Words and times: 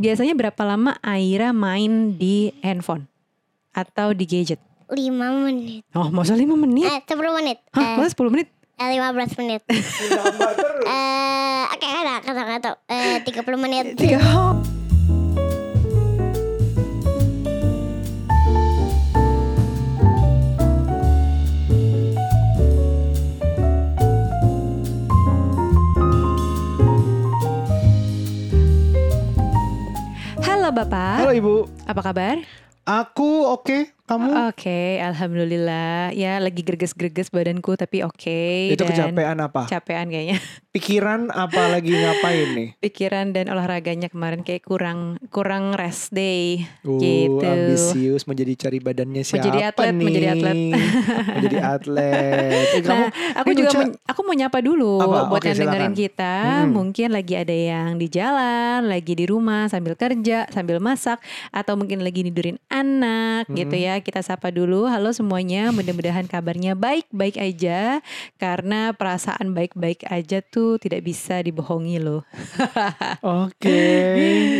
biasanya 0.00 0.32
berapa 0.32 0.62
lama 0.64 0.96
Aira 1.00 1.52
main 1.52 2.16
di 2.16 2.48
handphone 2.60 3.04
atau 3.70 4.16
di 4.16 4.24
gadget? 4.24 4.58
5 4.88 4.96
menit. 5.46 5.84
Oh, 5.92 6.08
masa 6.10 6.34
5 6.34 6.56
menit? 6.56 6.88
Eh, 6.88 7.00
10 7.04 7.30
menit. 7.30 7.58
Hah, 7.70 7.94
Eh, 7.94 7.96
masa 8.00 8.10
10 8.10 8.32
menit? 8.32 8.48
eh, 8.74 8.88
15 8.90 9.38
menit. 9.38 9.62
Eh, 10.82 11.62
oke, 11.68 11.86
ada 11.86 12.14
kata-kata. 12.18 12.68
Eh, 12.88 13.16
30 13.22 13.60
menit. 13.60 13.94
Tiga. 13.94 14.18
Halo 30.70 30.86
Bapak, 30.86 31.26
Halo 31.26 31.34
Ibu, 31.34 31.54
apa 31.82 31.98
kabar? 31.98 32.38
aku 32.86 33.42
oke, 33.42 33.90
kamu? 34.06 34.54
Oke, 34.54 35.02
alhamdulillah. 35.02 36.14
Ya 36.14 36.38
lagi 36.38 36.62
greges-greges 36.62 37.26
badanku 37.34 37.74
tapi 37.74 38.06
oke. 38.06 38.70
Itu 38.70 38.86
dan 38.86 39.10
kecapean 39.10 39.38
apa? 39.42 39.66
Capean 39.66 40.06
kayaknya. 40.14 40.38
Pikiran 40.70 41.34
apa 41.34 41.66
lagi 41.66 41.90
ngapain 41.90 42.54
nih? 42.54 42.68
Pikiran 42.78 43.34
dan 43.34 43.50
olahraganya 43.50 44.06
kemarin 44.06 44.46
kayak 44.46 44.62
kurang 44.62 45.18
kurang 45.26 45.74
rest 45.74 46.14
day 46.14 46.62
Uh, 46.86 46.94
gitu. 46.96 47.42
ambisius 47.42 48.22
menjadi 48.22 48.54
cari 48.56 48.78
badannya 48.78 49.18
siapa 49.20 49.42
Menjadi 49.42 49.60
atlet, 49.66 49.90
nih? 49.90 50.06
menjadi 50.06 50.26
atlet. 50.30 50.54
menjadi 51.34 51.58
atlet. 51.74 52.66
Eh, 52.70 52.82
kamu, 52.82 53.02
Nah, 53.02 53.10
aku 53.34 53.50
juga 53.52 53.70
men- 53.74 53.98
aku 54.06 54.20
mau 54.22 54.30
nyapa 54.32 54.58
dulu 54.62 54.92
Apa? 55.00 55.18
buat 55.26 55.42
Oke, 55.42 55.48
yang 55.48 55.58
dengerin 55.58 55.74
silakan. 55.88 55.94
kita. 55.98 56.34
Hmm. 56.38 56.70
Mungkin 56.70 57.08
lagi 57.10 57.34
ada 57.34 57.56
yang 57.56 57.88
di 57.98 58.06
jalan, 58.08 58.78
lagi 58.86 59.12
di 59.12 59.24
rumah 59.26 59.66
sambil 59.66 59.94
kerja, 59.94 60.46
sambil 60.48 60.78
masak, 60.78 61.18
atau 61.50 61.74
mungkin 61.74 61.98
lagi 62.00 62.22
nidurin 62.22 62.62
anak 62.68 63.50
Hmm. 63.50 63.58
gitu 63.58 63.74
ya. 63.74 63.98
Kita 63.98 64.22
sapa 64.22 64.48
dulu. 64.48 64.86
Halo 64.86 65.10
semuanya, 65.10 65.74
mudah-mudahan 65.74 66.30
kabarnya 66.30 66.78
baik-baik 66.78 67.34
aja. 67.36 67.98
Karena 68.36 68.94
perasaan 68.94 69.50
baik-baik 69.50 70.06
aja 70.06 70.38
tuh 70.40 70.59
tidak 70.78 71.02
bisa 71.02 71.40
dibohongi 71.40 71.96
loh. 72.00 72.22
Oke, 73.44 73.82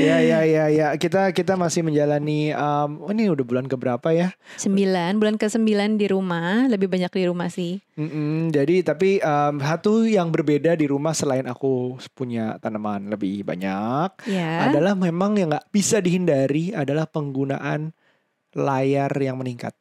ya 0.05 0.19
ya 0.21 0.41
ya 0.45 0.65
ya. 0.69 0.89
Kita 0.97 1.31
kita 1.31 1.55
masih 1.55 1.85
menjalani. 1.85 2.53
Um, 2.53 3.05
oh, 3.05 3.11
ini 3.13 3.29
udah 3.31 3.45
bulan 3.47 3.67
keberapa 3.67 4.11
ya? 4.11 4.33
Sembilan, 4.57 5.17
bulan 5.21 5.37
ke 5.37 5.47
sembilan 5.47 5.97
di 6.01 6.07
rumah, 6.09 6.67
lebih 6.69 6.89
banyak 6.91 7.13
di 7.13 7.25
rumah 7.27 7.49
sih. 7.49 7.79
Mm-mm, 8.01 8.49
jadi 8.49 8.81
tapi 8.81 9.21
um, 9.21 9.61
satu 9.61 10.09
yang 10.09 10.33
berbeda 10.33 10.73
di 10.73 10.89
rumah 10.89 11.13
selain 11.13 11.45
aku 11.45 12.01
punya 12.17 12.57
tanaman 12.57 13.13
lebih 13.13 13.45
banyak 13.45 14.25
Ya. 14.25 14.73
adalah 14.73 14.97
memang 14.97 15.37
yang 15.37 15.53
nggak 15.53 15.69
bisa 15.69 16.01
dihindari 16.01 16.73
adalah 16.73 17.05
penggunaan 17.05 17.93
layar 18.57 19.13
yang 19.21 19.37
meningkat. 19.37 19.77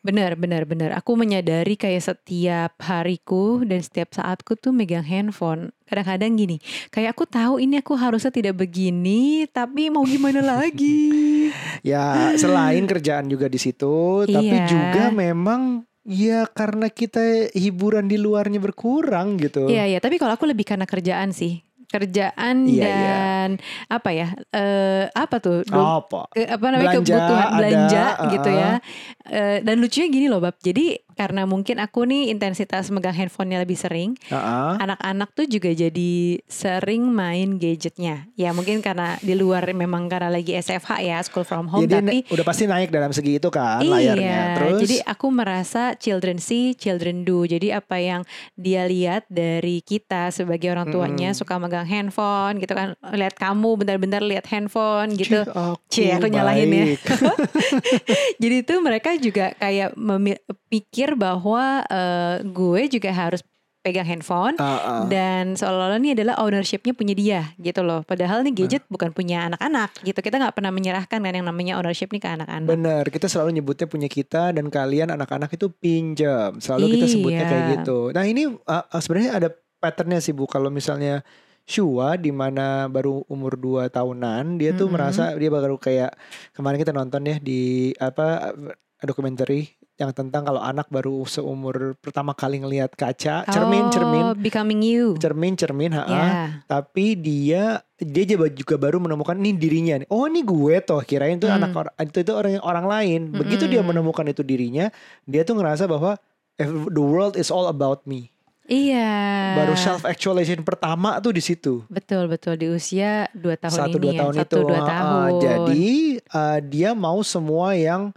Benar, 0.00 0.32
benar, 0.34 0.64
benar. 0.64 0.90
Aku 0.94 1.12
menyadari 1.12 1.76
kayak 1.76 2.00
setiap 2.02 2.72
hariku 2.80 3.60
dan 3.60 3.78
setiap 3.78 4.10
saatku 4.10 4.54
tuh 4.54 4.70
megang 4.70 5.02
handphone. 5.02 5.76
Kadang-kadang 5.84 6.34
gini, 6.34 6.56
kayak 6.88 7.12
aku 7.12 7.24
tahu 7.24 7.58
ini 7.58 7.76
aku 7.76 7.92
harusnya 7.94 8.30
tidak 8.30 8.56
begini, 8.56 9.44
tapi 9.46 9.88
mau 9.88 10.02
gimana 10.02 10.40
lagi? 10.40 11.20
Ya 11.82 12.04
selain 12.34 12.84
kerjaan 12.84 13.26
juga 13.26 13.44
di 13.44 13.56
situ, 13.56 14.22
tapi 14.22 14.52
Iya. 14.54 14.66
juga 14.66 15.04
memang 15.10 15.82
ya 16.02 16.46
karena 16.46 16.86
kita 16.86 17.20
hiburan 17.50 18.04
di 18.04 18.16
luarnya 18.16 18.56
berkurang 18.58 19.34
gitu. 19.36 19.66
Iya, 19.66 19.84
iya. 19.86 19.98
Tapi 19.98 20.16
kalau 20.16 20.32
aku 20.32 20.44
lebih 20.44 20.64
karena 20.64 20.84
kerjaan 20.84 21.30
sih. 21.30 21.60
Kerjaan 21.90 22.70
Iya, 22.70 22.86
iya. 22.86 22.86
dan 22.86 23.48
apa 23.88 24.10
ya? 24.10 24.30
Eh, 24.48 25.10
apa 25.10 25.36
tuh? 25.38 25.64
Do- 25.64 25.74
Apa? 25.98 26.30
ke- 26.30 26.46
apa 26.46 26.62
namanya 26.68 26.86
Belanja 26.94 27.02
kebutuhan 27.10 27.42
ada, 27.42 27.56
belanja 27.56 28.04
gitu 28.30 28.48
uh-uh. 28.48 28.62
ya. 28.62 28.72
Eh, 29.30 29.62
dan 29.62 29.78
lucunya 29.78 30.10
gini 30.10 30.26
loh, 30.26 30.42
Bab. 30.42 30.58
Jadi 30.58 30.98
karena 31.14 31.46
mungkin 31.46 31.78
aku 31.78 32.02
nih 32.02 32.34
intensitas 32.34 32.90
megang 32.90 33.14
handphonenya 33.14 33.62
lebih 33.62 33.78
sering, 33.78 34.18
Heeh. 34.26 34.72
anak-anak 34.80 35.30
tuh 35.36 35.46
juga 35.46 35.70
jadi 35.70 36.40
sering 36.50 37.06
main 37.06 37.60
gadgetnya. 37.60 38.26
Ya 38.34 38.50
mungkin 38.50 38.82
karena 38.82 39.20
di 39.22 39.38
luar 39.38 39.70
memang 39.70 40.10
karena 40.10 40.32
lagi 40.32 40.56
SFH 40.58 40.90
ya, 40.98 41.22
school 41.22 41.46
from 41.46 41.70
home. 41.70 41.86
Jadi 41.86 41.94
tapi 41.94 42.18
udah 42.34 42.42
pasti 42.42 42.64
naik 42.66 42.90
dalam 42.90 43.14
segi 43.14 43.38
itu 43.38 43.52
kan 43.54 43.84
iya, 43.86 44.16
layarnya. 44.16 44.40
Terus 44.58 44.80
jadi 44.82 44.96
aku 45.06 45.26
merasa 45.30 45.94
children 45.94 46.42
see, 46.42 46.74
children 46.74 47.22
do. 47.22 47.46
Jadi 47.46 47.70
apa 47.70 48.02
yang 48.02 48.26
dia 48.58 48.88
lihat 48.88 49.30
dari 49.30 49.84
kita 49.84 50.34
sebagai 50.34 50.74
orang 50.74 50.90
tuanya 50.90 51.30
Mm-mm. 51.30 51.38
suka 51.38 51.54
megang 51.60 51.86
handphone 51.86 52.58
gitu 52.58 52.74
kan, 52.74 52.98
lihat 53.14 53.38
kamu 53.38 53.78
bentar-bentar 53.78 54.24
lihat 54.26 54.48
handphone 54.50 55.14
gitu. 55.14 55.44
Cih, 55.46 55.54
aku, 55.54 55.86
Cie, 55.86 56.10
aku 56.18 56.26
nyalahin 56.32 56.72
ya. 56.72 56.84
Jadi 58.42 58.56
itu 58.64 58.74
mereka 58.80 59.19
juga 59.20 59.52
kayak 59.54 59.94
memi- 59.94 60.40
pikir 60.66 61.14
bahwa 61.14 61.84
eh, 61.84 62.42
gue 62.42 62.88
juga 62.90 63.12
harus 63.12 63.40
pegang 63.80 64.04
handphone 64.04 64.60
Heeh. 64.60 65.08
dan 65.08 65.56
seolah-olah 65.56 65.96
ini 65.96 66.12
adalah 66.12 66.36
ownershipnya 66.36 66.92
punya 66.92 67.16
dia 67.16 67.40
gitu 67.56 67.80
loh. 67.80 68.04
Padahal 68.04 68.44
nih 68.44 68.52
gadget 68.52 68.84
bukan 68.92 69.08
punya 69.08 69.48
anak-anak 69.48 69.96
gitu. 70.04 70.20
Kita 70.20 70.36
nggak 70.36 70.52
pernah 70.52 70.68
menyerahkan 70.68 71.16
kan 71.16 71.32
yang 71.32 71.48
namanya 71.48 71.80
ownership 71.80 72.12
nih 72.12 72.20
ke 72.20 72.28
anak-anak. 72.28 72.68
Bener, 72.68 73.04
kita 73.08 73.24
selalu 73.24 73.56
nyebutnya 73.56 73.88
punya 73.88 74.04
kita 74.04 74.52
dan 74.52 74.68
kalian 74.68 75.08
anak-anak 75.08 75.48
itu 75.50 75.72
pinjam. 75.72 76.60
Selalu 76.60 76.92
kita 76.92 77.06
sebutnya 77.08 77.44
Iya. 77.44 77.48
kayak 77.48 77.64
gitu. 77.80 77.98
Nah 78.12 78.24
ini 78.28 78.52
uh, 78.52 78.84
uh, 78.84 79.00
sebenarnya 79.00 79.32
ada 79.32 79.48
patternnya 79.80 80.20
sih 80.20 80.36
Bu. 80.36 80.44
Kalau 80.44 80.68
misalnya 80.68 81.24
Shua 81.64 82.20
di 82.20 82.34
mana 82.34 82.84
baru 82.84 83.24
umur 83.30 83.56
2 83.56 83.88
tahunan, 83.88 84.58
dia 84.58 84.76
tuh 84.76 84.90
Mm-mm. 84.90 84.92
merasa 84.92 85.32
dia 85.32 85.48
baru 85.48 85.78
kayak 85.78 86.12
kemarin 86.52 86.76
kita 86.76 86.92
nonton 86.92 87.24
ya 87.24 87.36
di 87.38 87.94
apa 87.96 88.52
uh, 88.52 88.74
dokumenter 89.02 89.48
yang 89.94 90.10
tentang 90.10 90.42
kalau 90.42 90.58
anak 90.58 90.88
baru 90.88 91.24
seumur 91.24 91.92
pertama 91.96 92.32
kali 92.32 92.56
ngelihat 92.56 92.90
kaca, 92.90 93.44
cermin, 93.46 93.84
Oh, 93.84 93.90
cermin, 93.90 94.24
becoming 94.34 94.80
you. 94.80 95.12
cermin, 95.16 95.52
cermin, 95.54 95.92
ha 95.92 96.02
Ya. 96.02 96.24
tapi 96.64 97.14
dia 97.14 97.80
dia 97.94 98.24
juga 98.26 98.48
juga 98.48 98.74
baru 98.76 98.96
menemukan 98.96 99.34
nih 99.34 99.54
dirinya 99.54 99.94
nih. 99.98 100.08
Oh 100.08 100.24
ini 100.24 100.40
gue 100.40 100.80
toh 100.80 101.00
kirain 101.00 101.36
itu 101.36 101.44
Hmm. 101.44 101.60
anak 101.60 101.72
orang 101.74 101.94
itu 101.98 102.18
itu 102.18 102.32
orang 102.32 102.52
orang 102.58 102.86
lain. 102.86 103.20
Begitu 103.30 103.64
dia 103.66 103.80
menemukan 103.80 104.24
itu 104.24 104.40
dirinya, 104.40 104.88
dia 105.22 105.42
tuh 105.42 105.54
ngerasa 105.54 105.84
bahwa 105.84 106.16
"Ev- 106.56 106.88
the 106.88 107.00
world 107.00 107.34
is 107.34 107.48
all 107.48 107.66
about 107.66 108.04
me. 108.04 108.32
Iya. 108.64 109.10
Baru 109.56 109.74
self 109.74 110.04
actualization 110.04 110.62
pertama 110.62 111.18
tuh 111.18 111.34
di 111.34 111.42
situ. 111.42 111.82
Betul 111.88 112.24
betul 112.24 112.54
di 112.54 112.68
usia 112.68 113.26
dua 113.32 113.58
tahun 113.58 113.74
Satu 113.74 113.96
ini 113.96 114.00
dua 114.00 114.12
ya. 114.12 114.18
tahun 114.18 114.34
Satu 114.36 114.46
itu. 114.46 114.58
dua 114.62 114.72
Ah, 114.72 114.80
ah. 114.80 114.88
tahun. 114.88 115.30
jadi 115.42 115.88
ah, 116.30 116.58
dia 116.62 116.90
mau 116.94 117.18
semua 117.20 117.74
yang 117.74 118.14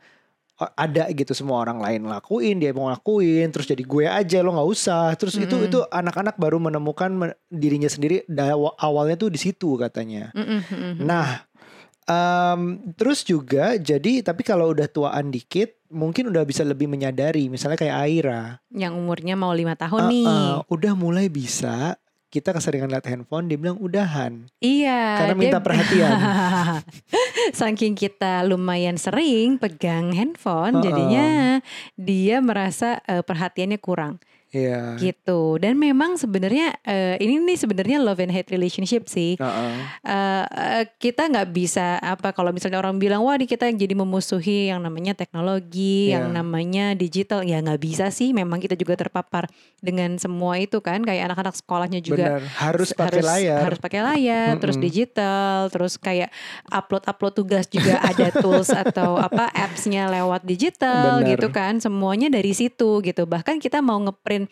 ada 0.72 1.12
gitu 1.12 1.31
semua 1.31 1.59
orang 1.59 1.79
lain 1.79 2.07
lakuin 2.07 2.57
dia 2.57 2.72
mau 2.72 2.88
lakuin 2.88 3.50
terus 3.50 3.68
jadi 3.68 3.84
gue 3.84 4.06
aja 4.06 4.40
lo 4.40 4.56
nggak 4.56 4.69
usah 4.69 5.12
terus 5.16 5.35
itu 5.35 5.51
Mm-mm. 5.51 5.68
itu 5.68 5.79
anak-anak 5.88 6.35
baru 6.35 6.57
menemukan 6.57 7.12
men- 7.12 7.38
dirinya 7.47 7.88
sendiri 7.88 8.24
awalnya 8.78 9.16
tuh 9.16 9.28
di 9.28 9.40
situ 9.40 9.75
katanya 9.75 10.31
Mm-mm, 10.31 10.59
mm-mm. 10.63 10.96
Nah, 11.03 11.44
em, 12.03 12.62
terus 12.94 13.24
juga 13.24 13.75
jadi 13.75 14.22
tapi 14.22 14.44
kalau 14.44 14.72
udah 14.72 14.88
tuaan 14.88 15.31
dikit 15.31 15.79
mungkin 15.94 16.34
udah 16.34 16.44
bisa 16.44 16.66
lebih 16.66 16.90
menyadari. 16.90 17.47
Misalnya 17.47 17.78
kayak 17.78 17.97
Aira, 18.01 18.44
yang 18.74 18.97
umurnya 18.97 19.38
mau 19.38 19.53
lima 19.53 19.78
tahun 19.78 20.01
Ah, 20.01 20.09
nih. 20.09 20.25
ah, 20.28 20.57
udah 20.68 20.94
mulai 20.97 21.30
bisa 21.30 21.95
kita 22.33 22.49
keseringan 22.49 22.89
lihat 22.89 23.05
handphone, 23.05 23.45
dia 23.45 23.55
bilang 23.55 23.77
udahan 23.77 24.49
Iya. 24.57 25.21
karena 25.21 25.35
minta 25.38 25.61
dia- 25.61 25.66
perhatian. 25.69 26.09
Saking 27.61 27.94
kita 27.94 28.41
lumayan 28.41 28.97
sering 28.97 29.61
pegang 29.61 30.09
handphone, 30.11 30.81
Uh-uh. 30.81 30.83
jadinya 30.83 31.27
dia 31.94 32.41
merasa 32.41 32.97
eh, 33.05 33.21
perhatiannya 33.21 33.77
kurang 33.77 34.17
Iya. 34.53 35.01
gitu. 35.01 35.57
Dan 35.57 35.75
memang 35.75 36.13
sebenarnya 36.13 36.77
eh, 36.81 37.17
ini 37.17 37.41
nih 37.41 37.57
sebenarnya 37.57 37.97
love 37.97 38.21
and 38.21 38.29
hate 38.29 38.47
relationship 38.47 39.09
sih. 39.09 39.33
Heeh. 39.35 39.73
Eh, 40.05 40.45
eh, 40.45 40.83
kita 40.95 41.25
nggak 41.25 41.49
bisa 41.49 41.97
apa 41.97 42.29
kalau 42.31 42.53
misalnya 42.53 42.77
orang 42.77 43.01
bilang 43.01 43.25
wah 43.25 43.33
di 43.33 43.50
kita 43.50 43.65
jadi 43.67 43.91
memusuhi 43.91 44.69
yang 44.69 44.79
namanya 44.79 45.17
teknologi, 45.17 46.13
Iya. 46.13 46.21
yang 46.21 46.31
namanya 46.31 46.94
digital, 46.94 47.41
ya 47.41 47.57
nggak 47.59 47.81
bisa 47.81 48.13
sih. 48.13 48.29
Memang 48.29 48.61
kita 48.61 48.77
juga 48.77 48.94
terpapar 48.94 49.50
dengan 49.81 50.15
semua 50.15 50.61
itu 50.61 50.77
kan. 50.79 51.01
Kayak 51.01 51.33
anak-anak 51.33 51.56
sekolahnya 51.57 51.99
juga 51.99 52.38
Benar, 52.38 52.41
harus 52.61 52.94
pakai 52.94 53.21
layar. 53.21 53.59
harus 53.65 53.79
pakai 53.81 54.01
layar, 54.06 54.51
terus 54.61 54.77
Mm-mm. 54.77 54.85
digital, 54.85 55.56
terus 55.67 55.97
kayak 55.97 56.29
upload 56.69 57.03
upload 57.03 57.33
tugas 57.33 57.65
juga 57.65 57.97
ada 58.09 58.29
tools 58.29 58.69
atau 58.69 59.17
apa 59.17 59.49
appsnya 59.49 60.13
lewat 60.13 60.45
digital 60.45 61.25
Benar. 61.25 61.29
gitu 61.33 61.47
kan, 61.49 61.81
semuanya 61.81 62.29
dari 62.29 62.53
situ 62.53 63.01
gitu. 63.01 63.25
Bahkan 63.25 63.57
kita 63.57 63.81
mau 63.81 63.97
ngeprint 63.97 64.43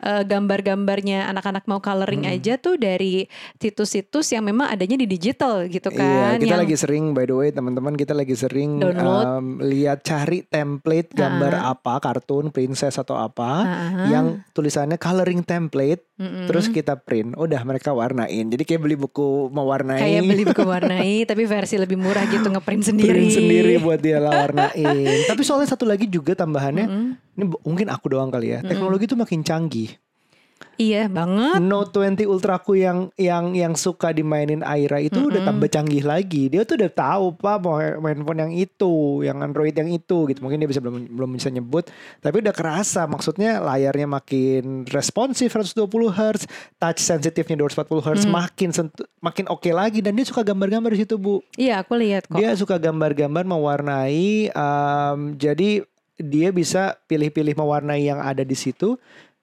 eh, 0.00 0.22
gambar-gambarnya 0.22 1.26
anak-anak 1.26 1.64
mau 1.64 1.78
coloring 1.78 2.22
Mm. 2.22 2.32
aja 2.32 2.54
tuh 2.56 2.74
dari 2.74 3.24
situs-situs 3.56 4.26
yang 4.30 4.42
memang 4.42 4.68
adanya 4.68 4.96
di 4.96 5.06
digital 5.06 5.64
gitu 5.66 5.88
Iya, 5.88 5.98
kan. 5.98 6.36
kita 6.38 6.48
yang 6.50 6.62
lagi 6.62 6.76
sering 6.76 7.04
by 7.10 7.24
the 7.24 7.32
way 7.32 7.48
teman-teman 7.48 7.94
kita 7.94 8.12
lagi 8.12 8.34
sering 8.34 8.76
Download. 8.76 9.24
em, 9.38 9.46
lihat 9.62 10.02
cari 10.02 10.42
template 10.42 11.12
gambar 11.12 11.54
apa, 11.56 11.98
kartun, 11.98 12.48
princess 12.48 12.96
atau 12.96 13.14
apa 13.14 13.50
ah. 13.62 14.06
yang 14.06 14.26
tulisannya 14.50 14.96
coloring 14.96 15.40
template 15.40 16.09
Mm-mm. 16.20 16.44
terus 16.44 16.68
kita 16.68 17.00
print, 17.00 17.32
udah 17.32 17.64
mereka 17.64 17.96
warnain. 17.96 18.44
Jadi 18.44 18.62
kayak 18.68 18.80
beli 18.84 18.96
buku 19.00 19.48
mewarnai. 19.48 19.96
kayak 19.96 20.22
beli 20.28 20.44
buku 20.44 20.62
warnai 20.76 21.24
tapi 21.24 21.48
versi 21.48 21.80
lebih 21.80 21.96
murah 21.96 22.28
gitu 22.28 22.44
ngeprint 22.52 22.92
sendiri. 22.92 23.08
print 23.08 23.32
sendiri 23.32 23.80
buat 23.80 23.96
dia 24.04 24.20
lah 24.20 24.44
warnain. 24.44 25.24
Tapi 25.32 25.40
soalnya 25.40 25.72
satu 25.72 25.88
lagi 25.88 26.04
juga 26.04 26.36
tambahannya, 26.36 26.84
Mm-mm. 26.84 27.34
ini 27.40 27.44
mungkin 27.64 27.88
aku 27.88 28.12
doang 28.12 28.28
kali 28.28 28.52
ya. 28.52 28.60
Teknologi 28.60 29.08
tuh 29.08 29.16
makin 29.16 29.40
canggih. 29.40 29.96
Iya 30.80 31.12
banget. 31.12 31.60
Note 31.60 31.92
20 31.92 32.24
Ultraku 32.24 32.72
yang 32.72 33.12
yang 33.20 33.52
yang 33.52 33.76
suka 33.76 34.16
dimainin 34.16 34.64
Aira 34.64 34.96
itu 34.96 35.28
udah 35.28 35.44
tambah 35.44 35.68
canggih 35.68 36.00
lagi. 36.00 36.48
Dia 36.48 36.64
tuh 36.64 36.80
udah 36.80 36.88
tahu 36.88 37.36
pak 37.36 37.60
mau 37.60 37.76
handphone 37.76 38.40
yang 38.40 38.52
itu, 38.56 39.20
yang 39.20 39.44
Android 39.44 39.76
yang 39.76 39.92
itu 39.92 40.24
gitu. 40.24 40.40
Mungkin 40.40 40.56
dia 40.56 40.64
bisa 40.64 40.80
belum 40.80 41.04
belum 41.12 41.36
bisa 41.36 41.52
nyebut, 41.52 41.92
tapi 42.24 42.40
udah 42.40 42.56
kerasa. 42.56 43.04
Maksudnya 43.04 43.60
layarnya 43.60 44.08
makin 44.08 44.88
responsif 44.88 45.52
120 45.52 45.84
Hz, 46.08 46.48
touch 46.80 47.04
sensitifnya 47.04 47.60
240 47.60 48.00
Hz, 48.00 48.24
makin 48.24 48.72
sentu- 48.72 49.04
makin 49.20 49.52
oke 49.52 49.68
lagi. 49.68 50.00
Dan 50.00 50.16
dia 50.16 50.24
suka 50.24 50.40
gambar-gambar 50.40 50.96
di 50.96 51.04
situ 51.04 51.20
bu. 51.20 51.44
Iya 51.60 51.84
aku 51.84 51.92
lihat 52.00 52.24
kok. 52.24 52.40
Dia 52.40 52.56
suka 52.56 52.80
gambar-gambar 52.80 53.44
mewarnai. 53.44 54.48
em, 54.48 55.18
jadi 55.36 55.84
dia 56.16 56.48
bisa 56.52 56.96
pilih-pilih 57.04 57.52
mewarnai 57.52 58.00
yang 58.00 58.16
ada 58.16 58.40
di 58.40 58.56
situ. 58.56 58.96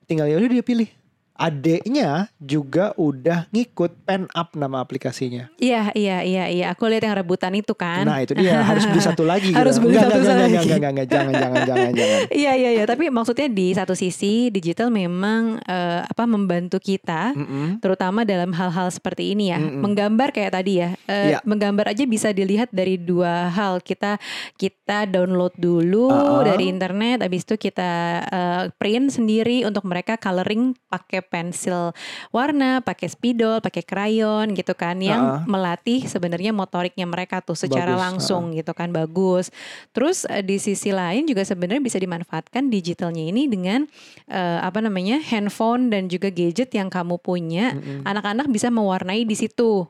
Tinggal 0.09 0.33
yaudah 0.33 0.49
dia 0.49 0.65
pilih. 0.65 0.89
Adeknya 1.37 2.09
juga 2.37 2.91
udah 2.93 3.45
ngikut 3.49 3.93
pen 4.03 4.25
up 4.33 4.53
nama 4.53 4.81
aplikasinya. 4.81 5.53
Iya 5.55 5.93
iya 5.93 6.17
iya 6.21 6.45
iya. 6.49 6.65
Aku 6.73 6.85
lihat 6.85 7.05
yang 7.05 7.15
rebutan 7.15 7.53
itu 7.53 7.71
kan. 7.71 8.03
Nah 8.03 8.19
itu 8.19 8.33
dia 8.33 8.57
harus 8.59 8.83
beli 8.83 8.99
satu 8.99 9.21
lagi. 9.21 9.53
Harus 9.57 9.77
gitu. 9.77 9.85
beli 9.85 9.95
Enggak, 9.95 10.09
satu 10.09 10.17
enggak, 10.17 10.33
enggak, 10.33 10.41
lagi. 10.41 10.57
enggak, 10.57 10.75
enggak, 10.77 10.91
enggak, 10.91 11.07
jangan, 11.07 11.33
jangan, 11.33 11.61
jangan, 11.63 11.91
jangan. 11.93 12.19
Iya 12.33 12.51
iya 12.53 12.69
iya. 12.73 12.83
Tapi 12.83 13.03
maksudnya 13.07 13.47
di 13.47 13.67
satu 13.71 13.93
sisi 13.93 14.49
digital 14.49 14.89
memang 14.89 15.61
eh, 15.61 16.01
apa 16.03 16.23
membantu 16.25 16.77
kita. 16.77 17.29
Mm-mm. 17.37 17.79
terutama 17.79 18.23
dalam 18.23 18.49
hal-hal 18.51 18.89
seperti 18.89 19.31
ini 19.31 19.53
ya 19.53 19.59
Mm-mm. 19.61 19.79
menggambar 19.79 20.33
kayak 20.33 20.51
tadi 20.53 20.73
ya 20.81 20.89
Eh, 21.05 21.25
Iya. 21.27 21.39
menggambar 21.43 21.91
aja 21.91 22.03
bisa 22.03 22.31
dilihat 22.31 22.67
dari 22.69 22.97
dua 22.97 23.47
hal 23.47 23.79
kita 23.79 24.17
kita 24.55 25.05
download 25.05 25.53
dulu 25.55 26.09
Uh-uh. 26.09 26.43
dari 26.43 26.67
internet 26.67 27.21
habis 27.21 27.43
itu 27.43 27.55
kita 27.55 27.91
eh, 28.23 28.63
print 28.75 29.13
sendiri 29.13 29.63
untuk 29.63 29.83
mereka 29.83 30.17
coloring 30.17 30.73
pakai 30.87 31.21
pensil 31.27 31.91
warna 32.31 32.79
pakai 32.79 33.11
spidol 33.11 33.59
pakai 33.59 33.83
krayon 33.83 34.55
gitu 34.55 34.71
kan 34.71 34.95
yang 34.97 35.19
Uh-uh. 35.19 35.43
melatih 35.45 36.07
sebenarnya 36.07 36.55
motoriknya 36.55 37.03
mereka 37.03 37.43
tuh 37.43 37.53
secara 37.53 37.93
Bagus, 37.93 38.03
langsung 38.07 38.43
gitu 38.55 38.71
kan 38.71 38.89
bagus 38.89 39.51
terus 39.91 40.23
eh, 40.25 40.39
di 40.39 40.57
sisi 40.57 40.89
lain 40.89 41.27
juga 41.27 41.43
sebenarnya 41.43 41.83
bisa 41.83 41.99
dimanfaatkan 41.99 42.71
digitalnya 42.71 43.27
ini 43.27 43.45
dengan 43.45 43.83
eh, 44.25 44.59
apa 44.59 44.79
namanya 44.79 45.19
handphone 45.19 45.91
dan 45.91 46.07
juga 46.07 46.31
gadget 46.31 46.71
yang 46.71 46.87
kamu 46.87 47.19
punya 47.19 47.75
anak-anak 48.01 48.47
bisa 48.47 48.71
mewarnai 48.71 49.21
di 49.21 49.35
situ 49.35 49.83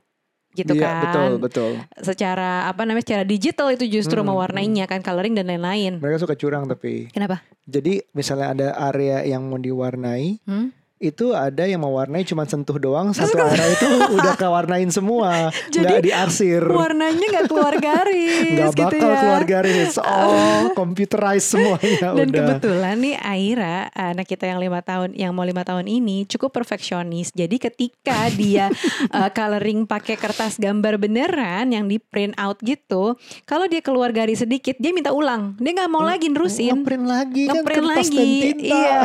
gitu 0.51 0.73
Iya, 0.73 0.81
kan 0.81 0.95
betul, 1.05 1.31
betul. 1.37 1.71
secara 2.01 2.65
apa 2.65 2.81
namanya 2.81 3.05
secara 3.05 3.21
digital 3.21 3.69
itu 3.69 3.85
justru 3.87 4.17
Hmm, 4.17 4.33
mewarnainya 4.33 4.89
kan 4.89 5.05
coloring 5.05 5.37
dan 5.37 5.45
lain-lain 5.45 6.01
Mereka 6.01 6.17
suka 6.17 6.33
curang 6.33 6.65
tapi. 6.65 7.05
kenapa 7.07 7.45
Jadi 7.67 8.01
misalnya 8.11 8.47
ada 8.55 8.67
area 8.89 9.21
yang 9.21 9.45
mau 9.45 9.59
diwarnai, 9.59 10.41
Hmm? 10.43 10.73
Itu 10.97 11.29
ada 11.29 11.61
yang 11.61 11.85
mewarnai 11.85 12.25
cuma 12.25 12.49
sentuh 12.49 12.81
doang, 12.81 13.13
satu 13.13 13.37
area 13.37 13.69
itu 13.69 13.85
udah 14.17 14.33
kewarnain 14.33 14.89
semua, 14.89 15.53
Jadi, 15.69 15.85
nggak 15.85 16.01
diarsir. 16.09 16.63
warnanya 16.65 17.25
nggak 17.37 17.47
keluar 17.49 17.75
garis 17.77 18.49
nggak 18.57 18.71
gitu 18.73 18.95
bakal 18.97 19.09
ya. 19.13 19.19
keluar 19.21 19.43
garis. 19.45 19.93
Oh 20.07 20.73
computerized 20.73 21.53
semuanya 21.53 22.15
dan 22.15 22.27
udah. 22.31 22.39
kebetulan 22.57 22.95
nih 22.97 23.15
Aira 23.21 23.77
anak 23.93 24.25
kita 24.25 24.49
yang 24.49 24.57
lima 24.57 24.81
tahun 24.81 25.13
yang 25.13 25.29
mau 25.35 25.45
lima 25.45 25.61
tahun 25.61 25.85
ini 25.85 26.25
cukup 26.25 26.55
perfeksionis. 26.57 27.29
Jadi 27.35 27.61
ketika 27.61 28.31
dia 28.33 28.71
uh, 29.13 29.29
coloring 29.37 29.85
pakai 29.85 30.17
kertas 30.17 30.57
gambar 30.57 30.97
beneran 30.97 31.69
yang 31.69 31.85
di 31.85 32.01
print 32.01 32.33
out 32.39 32.57
gitu 32.65 33.13
kalau 33.45 33.69
dia 33.69 33.83
keluar 33.83 34.09
garis 34.09 34.41
sedikit 34.41 34.73
dia 34.81 34.89
minta 34.95 35.13
ulang. 35.13 35.53
Dia 35.61 35.71
nggak 35.77 35.91
mau 35.91 36.01
lagi 36.01 36.31
nerusin. 36.33 36.73
ngeprint 36.81 37.05
lagi 37.05 37.43
kan 37.45 37.53
ngeprint 37.61 37.77
kertas 37.77 38.07
lagi. 38.09 38.17
dan 38.17 38.57
tinta. 38.57 38.65
Iya. 38.73 39.01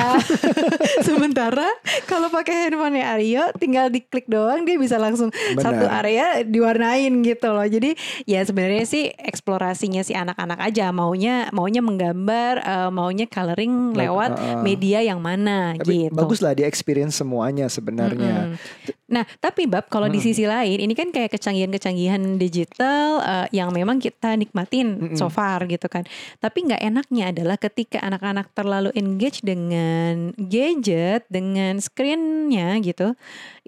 Sementara 1.04 1.68
kalau 2.10 2.30
pakai 2.30 2.68
handphone 2.68 3.02
Aryo 3.02 3.50
tinggal 3.58 3.90
diklik 3.90 4.26
doang 4.30 4.62
dia 4.62 4.78
bisa 4.78 4.96
langsung 4.96 5.30
Benar. 5.30 5.62
satu 5.62 5.84
area 5.86 6.46
diwarnain 6.46 7.10
gitu 7.26 7.50
loh 7.50 7.66
jadi 7.66 7.94
ya 8.24 8.42
sebenarnya 8.46 8.84
sih 8.86 9.10
eksplorasinya 9.10 10.02
si 10.06 10.14
anak-anak 10.14 10.58
aja 10.62 10.94
maunya 10.94 11.50
maunya 11.50 11.82
menggambar 11.82 12.54
eh, 12.62 12.90
maunya 12.94 13.26
coloring 13.26 13.94
lewat 13.96 14.38
uh-uh. 14.38 14.62
media 14.62 15.02
yang 15.02 15.18
mana 15.18 15.74
tapi 15.76 16.08
gitu 16.08 16.14
bagus 16.14 16.38
lah 16.40 16.54
dia 16.54 16.70
experience 16.70 17.18
semuanya 17.18 17.66
sebenarnya 17.66 18.54
Mm-mm. 18.54 19.01
Nah, 19.12 19.28
tapi 19.44 19.68
Bab, 19.68 19.92
kalau 19.92 20.08
di 20.08 20.24
sisi 20.24 20.48
lain, 20.48 20.80
ini 20.80 20.96
kan 20.96 21.12
kayak 21.12 21.36
kecanggihan-kecanggihan 21.36 22.40
digital 22.40 23.20
eh, 23.20 23.46
yang 23.52 23.68
memang 23.68 24.00
kita 24.00 24.32
nikmatin 24.40 25.12
Mm-mm. 25.12 25.18
so 25.20 25.28
far 25.28 25.68
gitu 25.68 25.84
kan. 25.92 26.08
Tapi 26.40 26.72
nggak 26.72 26.80
enaknya 26.80 27.28
adalah 27.28 27.60
ketika 27.60 28.00
anak-anak 28.00 28.48
terlalu 28.56 28.88
engage 28.96 29.44
dengan 29.44 30.32
gadget, 30.40 31.28
dengan 31.28 31.76
screennya 31.76 32.80
gitu, 32.80 33.12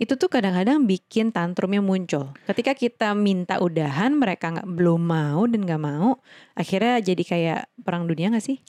itu 0.01 0.17
tuh 0.17 0.33
kadang-kadang 0.33 0.89
bikin 0.89 1.29
tantrumnya 1.29 1.85
muncul. 1.85 2.33
Ketika 2.49 2.73
kita 2.73 3.13
minta 3.13 3.61
udahan, 3.61 4.17
mereka 4.17 4.49
nggak 4.49 4.69
belum 4.73 5.03
mau 5.05 5.45
dan 5.45 5.69
nggak 5.69 5.83
mau, 5.85 6.25
akhirnya 6.57 7.05
jadi 7.05 7.23
kayak 7.23 7.61
perang 7.85 8.09
dunia 8.09 8.33
nggak 8.33 8.43
sih? 8.49 8.65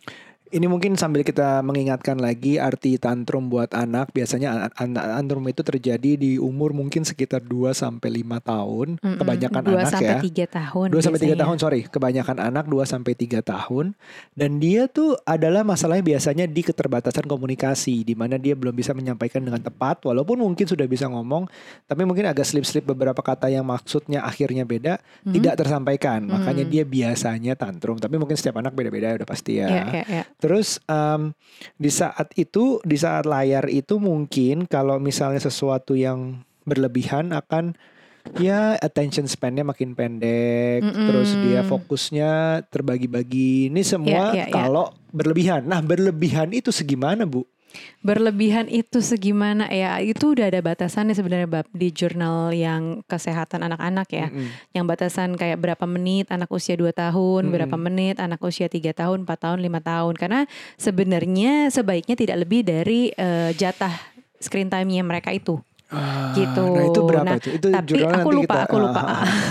Ini 0.47 0.65
mungkin 0.65 0.93
sambil 0.93 1.21
kita 1.21 1.59
mengingatkan 1.59 2.15
lagi 2.15 2.55
arti 2.55 2.95
tantrum 2.95 3.47
buat 3.47 3.71
anak 3.71 4.11
biasanya 4.11 4.69
an- 4.69 4.93
an- 4.93 4.93
tantrum 4.95 5.41
itu 5.43 5.61
terjadi 5.61 6.11
di 6.15 6.31
umur 6.35 6.69
mungkin 6.69 7.01
sekitar 7.01 7.41
2 7.41 7.71
sampai 7.71 8.21
5 8.21 8.39
tahun 8.41 8.87
Mm-mm. 8.95 9.17
kebanyakan 9.17 9.61
Dua 9.63 9.73
anak 9.79 9.91
sampai 9.91 10.05
ya 10.07 10.21
tiga 10.21 10.45
tahun. 10.47 10.87
2 10.87 11.01
sampai 11.01 11.17
3 11.17 11.23
biasanya. 11.25 11.41
tahun 11.41 11.57
sorry 11.57 11.81
kebanyakan 11.85 12.37
anak 12.39 12.65
2 12.65 12.77
sampai 12.85 13.13
3 13.13 13.41
tahun 13.41 13.85
dan 14.31 14.51
dia 14.57 14.85
tuh 14.85 15.17
adalah 15.23 15.61
masalahnya 15.61 16.05
biasanya 16.05 16.45
di 16.45 16.61
keterbatasan 16.61 17.25
komunikasi 17.25 18.03
di 18.03 18.13
mana 18.13 18.37
dia 18.37 18.53
belum 18.53 18.71
bisa 18.71 18.91
menyampaikan 18.91 19.41
dengan 19.41 19.59
tepat 19.59 20.03
walaupun 20.03 20.37
mungkin 20.37 20.65
sudah 20.65 20.85
bisa 20.85 21.05
ngomong 21.05 21.49
tapi 21.83 22.03
mungkin 22.03 22.25
agak 22.25 22.43
slip-slip 22.43 22.85
beberapa 22.85 23.17
kata 23.17 23.47
yang 23.47 23.63
maksudnya 23.63 24.21
akhirnya 24.21 24.61
beda 24.61 25.01
Mhm. 25.23 25.33
tidak 25.33 25.53
tersampaikan 25.57 26.21
makanya 26.23 26.63
Hmm. 26.63 26.71
dia 26.71 26.83
biasanya 26.83 27.53
tantrum 27.53 27.97
tapi 27.97 28.15
mungkin 28.15 28.35
setiap 28.35 28.57
anak 28.57 28.71
beda-beda 28.71 29.15
udah 29.15 29.25
pasti 29.25 29.57
ya 29.57 29.65
Iya, 29.65 29.83
iya, 29.91 30.03
iya. 30.07 30.23
Terus 30.39 30.79
em, 30.85 31.31
di 31.79 31.89
saat 31.89 32.31
itu, 32.35 32.79
di 32.83 32.97
saat 32.99 33.23
layar 33.23 33.65
itu 33.71 33.97
mungkin 33.97 34.67
kalau 34.67 34.99
misalnya 34.99 35.39
sesuatu 35.39 35.95
yang 35.95 36.43
berlebihan 36.65 37.31
akan 37.31 37.77
ya 38.41 38.73
attention 38.81 39.29
span-nya 39.29 39.61
makin 39.61 39.93
pendek, 39.93 40.81
Mm-mm. 40.81 41.07
terus 41.07 41.37
dia 41.45 41.61
fokusnya 41.61 42.65
terbagi-bagi. 42.73 43.69
Ini 43.69 43.81
semua 43.85 44.33
Iya, 44.33 44.43
iya, 44.43 44.45
iya. 44.49 44.53
kalau 44.53 44.89
berlebihan. 45.13 45.61
Nah, 45.69 45.79
berlebihan 45.79 46.51
itu 46.51 46.73
segimana, 46.73 47.23
Bu? 47.23 47.45
Berlebihan 47.99 48.65
itu 48.65 48.99
segimana 48.99 49.65
ya? 49.65 49.97
Itu 49.97 50.31
udah 50.31 50.47
ada 50.47 50.59
batasannya 50.59 51.11
sebenarnya 51.11 51.45
Bab 51.45 51.67
di 51.69 51.89
jurnal 51.89 52.51
yang 52.51 53.01
kesehatan 53.03 53.61
anak-anak 53.61 54.07
ya. 54.07 54.27
Mm-mm. 54.27 54.47
Yang 54.71 54.85
batasan 54.87 55.29
kayak 55.33 55.57
berapa 55.57 55.85
menit 55.85 56.27
anak 56.27 56.47
usia 56.49 56.73
2 56.73 56.91
tahun, 56.91 57.41
Mm-mm. 57.41 57.53
berapa 57.53 57.75
menit 57.75 58.15
anak 58.17 58.39
usia 58.39 58.65
3 58.65 58.91
tahun, 58.91 59.23
4 59.23 59.39
tahun, 59.39 59.59
5 59.59 59.81
tahun. 59.81 60.13
Karena 60.15 60.39
sebenarnya 60.75 61.67
sebaiknya 61.67 62.15
tidak 62.15 62.37
lebih 62.39 62.61
dari 62.61 63.09
eh, 63.09 63.51
jatah 63.51 63.91
screen 64.37 64.67
time-nya 64.67 65.01
mereka 65.01 65.29
itu. 65.29 65.57
Ah, 65.87 66.33
Gitu. 66.33 66.65
Nah, 66.67 66.83
itu 66.83 66.99
berapa 67.01 67.25
Nah, 67.25 67.37
itu? 67.37 67.49
Itu 67.53 67.67
Tapi 67.69 67.99
aku 68.01 68.29
lupa, 68.31 68.53
kita- 68.53 68.65
aku 68.65 68.77
lupa. 68.79 68.99
ah, 68.99 69.07
ah, 69.07 69.21
ah. 69.21 69.44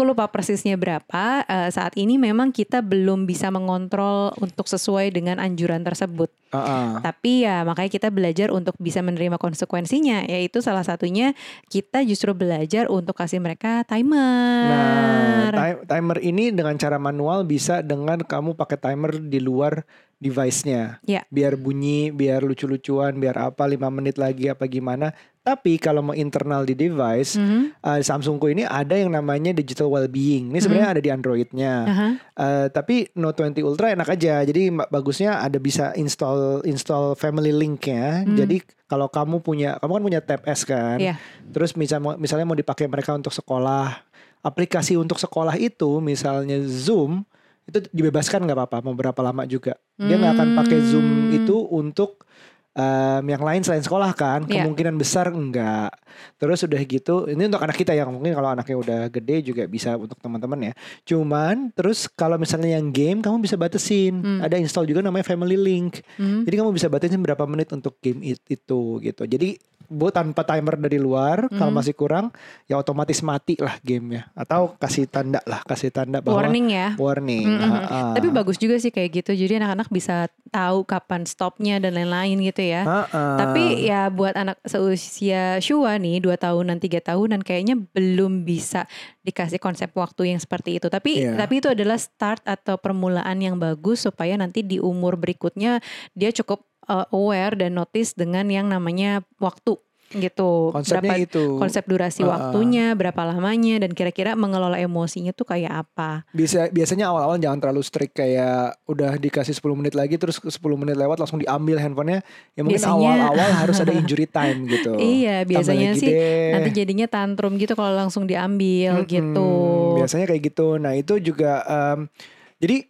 Aku 0.00 0.16
lupa 0.16 0.32
persisnya 0.32 0.80
berapa. 0.80 1.44
Eh, 1.44 1.68
saat 1.68 1.92
ini 2.00 2.16
memang 2.16 2.56
kita 2.56 2.80
belum 2.80 3.28
bisa 3.28 3.52
mengontrol 3.52 4.32
untuk 4.40 4.64
sesuai 4.64 5.12
dengan 5.12 5.36
anjuran 5.36 5.84
tersebut. 5.84 6.32
Ah, 6.56 6.56
ah. 6.56 6.88
Tapi 7.04 7.44
ya 7.44 7.68
makanya 7.68 7.92
kita 7.92 8.08
belajar 8.08 8.48
untuk 8.48 8.80
bisa 8.80 9.04
menerima 9.04 9.36
konsekuensinya, 9.36 10.24
yaitu 10.24 10.64
salah 10.64 10.80
satunya 10.88 11.36
kita 11.68 12.00
justru 12.08 12.32
belajar 12.32 12.88
untuk 12.88 13.12
kasih 13.12 13.44
mereka 13.44 13.84
Nah, 13.84 13.92
timer. 13.92 15.52
time- 15.52 15.82
timer 15.84 16.18
ini 16.24 16.48
dengan 16.48 16.80
cara 16.80 16.96
manual 16.96 17.44
bisa 17.44 17.84
dengan 17.84 18.24
kamu 18.24 18.56
pakai 18.56 18.80
timer 18.80 19.20
di 19.20 19.36
luar 19.36 19.84
device-nya. 20.16 20.96
Ya. 21.04 21.28
Biar 21.28 21.60
bunyi, 21.60 22.08
biar 22.08 22.40
lucu-lucuan, 22.40 23.20
biar 23.20 23.52
apa 23.52 23.68
5 23.68 23.92
menit 23.92 24.16
lagi 24.16 24.48
apa 24.48 24.64
gimana. 24.64 25.12
Tapi 25.50 25.72
kalau 25.76 26.00
mau 26.00 26.14
internal 26.14 26.62
di 26.62 26.72
device, 26.72 27.34
Mhm. 27.34 27.74
eh, 27.76 28.00
Samsungku 28.00 28.46
ini 28.46 28.62
ada 28.62 28.94
yang 28.94 29.10
namanya 29.10 29.50
digital 29.50 29.88
well-being. 29.88 30.48
Ini 30.48 30.58
sebenarnya 30.58 30.88
ada 30.88 31.02
di 31.02 31.10
Android-nya. 31.10 31.74
Aha. 31.82 32.08
Eh, 32.14 32.66
tapi 32.70 33.10
Note 33.12 33.34
20 33.36 33.66
Ultra 33.66 33.90
enak 33.90 34.06
aja. 34.08 34.40
Jadi 34.40 34.62
bagusnya 34.70 35.42
ada 35.42 35.58
bisa 35.58 35.90
install 35.92 36.62
install 36.62 37.14
family 37.14 37.50
link-nya. 37.50 38.22
Hmm. 38.22 38.36
Jadi 38.36 38.62
kalau 38.86 39.06
kamu 39.06 39.38
punya 39.40 39.74
kamu 39.76 39.92
kan 39.92 40.04
punya 40.04 40.20
tab 40.20 40.42
S 40.44 40.62
kan. 40.62 40.96
Iya. 40.96 41.18
Terus 41.46 41.74
misal 41.74 41.98
mau- 41.98 42.14
misalnya 42.14 42.44
mau 42.44 42.54
dipakai 42.54 42.86
mereka 42.86 43.10
untuk 43.10 43.30
sekolah, 43.30 43.98
aplikasi 44.40 44.94
untuk 44.94 45.18
sekolah 45.18 45.54
itu 45.54 45.98
misalnya 45.98 46.62
Zoom 46.62 47.26
itu 47.66 47.86
dibebaskan 47.88 48.42
nggak 48.42 48.56
apa-apa 48.56 48.78
mau 48.80 48.94
berapa 48.94 49.20
lama 49.20 49.42
juga. 49.44 49.74
Dia 49.94 50.14
nggak 50.14 50.32
akan 50.32 50.48
pakai 50.56 50.78
Zoom 50.80 51.02
Hmm. 51.02 51.36
itu 51.36 51.56
untuk 51.66 52.26
um, 52.72 53.22
yang 53.24 53.40
lain 53.40 53.60
selain 53.60 53.80
sekolah 53.80 54.12
kan 54.12 54.42
Iya. 54.42 54.62
kemungkinan 54.62 54.94
besar 54.94 55.28
enggak 55.28 55.90
terus 56.36 56.60
udah 56.60 56.80
gitu 56.80 57.26
ini 57.26 57.46
untuk 57.46 57.60
anak 57.60 57.74
kita 57.74 57.92
yang 57.92 58.10
mungkin 58.10 58.32
kalau 58.32 58.50
anaknya 58.50 58.76
udah 58.76 59.00
gede 59.08 59.36
juga 59.44 59.64
bisa 59.64 59.94
untuk 59.94 60.18
teman-teman 60.18 60.70
ya 60.70 60.72
cuman 61.04 61.70
terus 61.72 62.06
kalau 62.08 62.36
misalnya 62.36 62.76
yang 62.76 62.90
game 62.90 63.20
kamu 63.20 63.40
bisa 63.40 63.54
batasin 63.54 64.20
Hmm. 64.20 64.40
ada 64.40 64.56
install 64.56 64.84
juga 64.84 65.00
namanya 65.00 65.24
family 65.24 65.54
link 65.54 66.02
Hmm. 66.14 66.42
jadi 66.42 66.60
kamu 66.60 66.70
bisa 66.72 66.86
batasin 66.86 67.18
berapa 67.18 67.44
menit 67.44 67.70
untuk 67.70 67.96
game 67.98 68.20
it- 68.26 68.44
itu 68.48 68.80
gitu 69.00 69.22
jadi 69.24 69.56
bu 69.90 70.08
tanpa 70.08 70.46
timer 70.46 70.78
dari 70.78 70.96
luar 70.96 71.50
kalau 71.50 71.68
Hmm. 71.68 71.76
masih 71.76 71.92
kurang 71.92 72.30
ya 72.64 72.78
otomatis 72.78 73.18
mati 73.20 73.58
lah 73.58 73.74
gamenya 73.80 74.30
atau 74.32 74.78
kasih 74.78 75.04
tanda 75.04 75.42
lah 75.42 75.60
kasih 75.60 75.90
tanda 75.90 76.22
bahwa 76.22 76.46
Warning 76.46 76.70
ya. 76.70 76.94
warning 76.94 77.42
Mm, 77.42 77.58
mm, 77.58 77.60
mm. 77.60 77.72
Ha-ha. 77.74 78.00
Tapi 78.14 78.28
bagus 78.30 78.54
juga 78.54 78.78
sih 78.78 78.88
kayak 78.88 79.10
gitu. 79.12 79.34
Jadi 79.34 79.58
anak-anak 79.58 79.90
bisa 79.90 80.30
tahu 80.48 80.82
kapan 80.84 81.26
stopnya 81.26 81.76
dan 81.76 81.92
lain-lain 81.92 82.38
gitu 82.40 82.62
ya. 82.62 82.86
Ha-ha. 82.86 83.34
Tapi 83.36 83.82
ya 83.82 84.06
buat 84.08 84.32
anak 84.32 84.62
seusia 84.62 85.58
Shua 85.58 85.98
nih 85.98 86.20
2 86.20 86.38
tahunan 86.38 86.78
3 86.78 87.02
tahunan 87.02 87.42
kayaknya 87.42 87.74
belum 87.74 88.42
bisa 88.42 88.86
dikasih 89.20 89.58
konsep 89.58 89.90
waktu 89.92 90.30
yang 90.30 90.38
seperti 90.38 90.78
itu. 90.78 90.86
Tapi 90.86 91.10
Iya. 91.18 91.34
tapi 91.34 91.58
itu 91.58 91.66
adalah 91.66 91.98
start 91.98 92.46
atau 92.46 92.78
permulaan 92.78 93.36
yang 93.36 93.58
bagus 93.58 94.06
supaya 94.06 94.34
nanti 94.34 94.62
di 94.62 94.78
umur 94.78 95.18
berikutnya 95.18 95.82
dia 96.12 96.30
cukup 96.30 96.69
uh, 96.84 97.04
aware 97.10 97.54
dan 97.54 97.74
notice 97.74 98.12
dengan 98.12 98.46
yang 98.46 98.66
namanya 98.66 99.20
waktu 99.36 99.76
gitu. 100.10 100.74
konsepnya 100.74 101.06
Berapa 101.06 101.22
itu 101.22 101.44
konsep 101.54 101.86
durasi 101.86 102.20
Uh-uh. 102.20 102.34
waktunya, 102.34 102.98
berapa 102.98 103.22
lamanya 103.24 103.78
dan 103.78 103.94
kira-kira 103.94 104.34
mengelola 104.34 104.74
emosinya 104.76 105.30
tuh 105.30 105.46
kayak 105.46 105.86
apa. 105.86 106.26
bisa 106.32 106.66
biasanya 106.66 107.06
awal-awal 107.06 107.38
jangan 107.38 107.62
terlalu 107.62 107.78
strict 107.80 108.14
kayak 108.14 108.74
udah 108.84 109.14
dikasih 109.16 109.54
10 109.54 109.70
menit 109.72 109.94
lagi 109.94 110.18
terus 110.18 110.42
10 110.42 110.50
menit 110.74 110.98
lewat 110.98 111.14
langsung 111.16 111.38
diambil 111.38 111.78
handphonenya 111.78 112.26
ya 112.52 112.60
mungkin 112.60 112.82
Biasanya- 112.82 113.06
awal-awal 113.22 113.50
harus 113.54 113.78
ada 113.78 113.92
injury 114.02 114.26
time 114.26 114.66
gitu 114.66 114.98
Iya, 114.98 115.46
biasanya 115.46 115.94
sih 115.94 116.10
deh. 116.10 116.58
nanti 116.58 116.70
jadinya 116.74 117.06
tantrum 117.06 117.54
gitu 117.54 117.72
kalau 117.72 117.94
langsung 117.94 118.26
diambil 118.26 118.98
Mm-mm, 118.98 119.06
gitu. 119.06 119.50
biasanya 119.94 120.26
kayak 120.26 120.42
gitu 120.44 120.74
nah 120.76 120.90
itu 120.90 121.22
juga 121.22 121.62
em, 121.62 122.10
jadi 122.58 122.82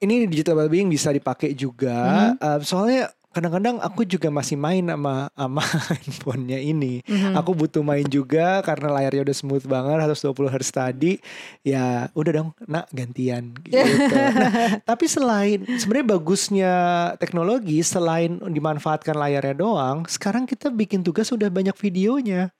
ini 0.00 0.26
digital 0.26 0.56
wellbeing 0.56 0.88
bisa 0.88 1.08
dipakai 1.10 1.52
juga 1.52 2.34
Mm-hmm. 2.34 2.42
em, 2.42 2.60
soalnya 2.62 3.02
kadang-kadang 3.30 3.78
aku 3.78 4.02
juga 4.02 4.26
masih 4.26 4.58
main 4.58 4.82
sama 4.82 5.30
sama 5.30 5.62
handphonenya 6.02 6.58
ini 6.58 6.98
Mhm. 7.06 7.38
Aku 7.38 7.54
butuh 7.54 7.78
main 7.78 8.02
juga 8.02 8.58
karena 8.60 8.90
layarnya 8.90 9.22
udah 9.22 9.36
smooth 9.38 9.70
banget 9.70 10.02
120 10.02 10.50
Hz 10.50 10.70
tadi. 10.74 11.12
Ya 11.62 12.10
udah 12.18 12.32
dong, 12.34 12.50
nak 12.66 12.90
gantian 12.90 13.54
gitu. 13.62 13.78
nah, 14.34 14.82
tapi 14.82 15.06
selain 15.06 15.62
sebenarnya 15.78 16.06
bagusnya 16.10 16.72
teknologi 17.22 17.78
selain 17.86 18.42
dimanfaatkan 18.42 19.14
layarnya 19.14 19.54
doang, 19.54 20.10
sekarang 20.10 20.42
kita 20.42 20.66
bikin 20.74 21.06
tugas 21.06 21.30
udah 21.30 21.46
banyak 21.46 21.78
videonya. 21.78 22.50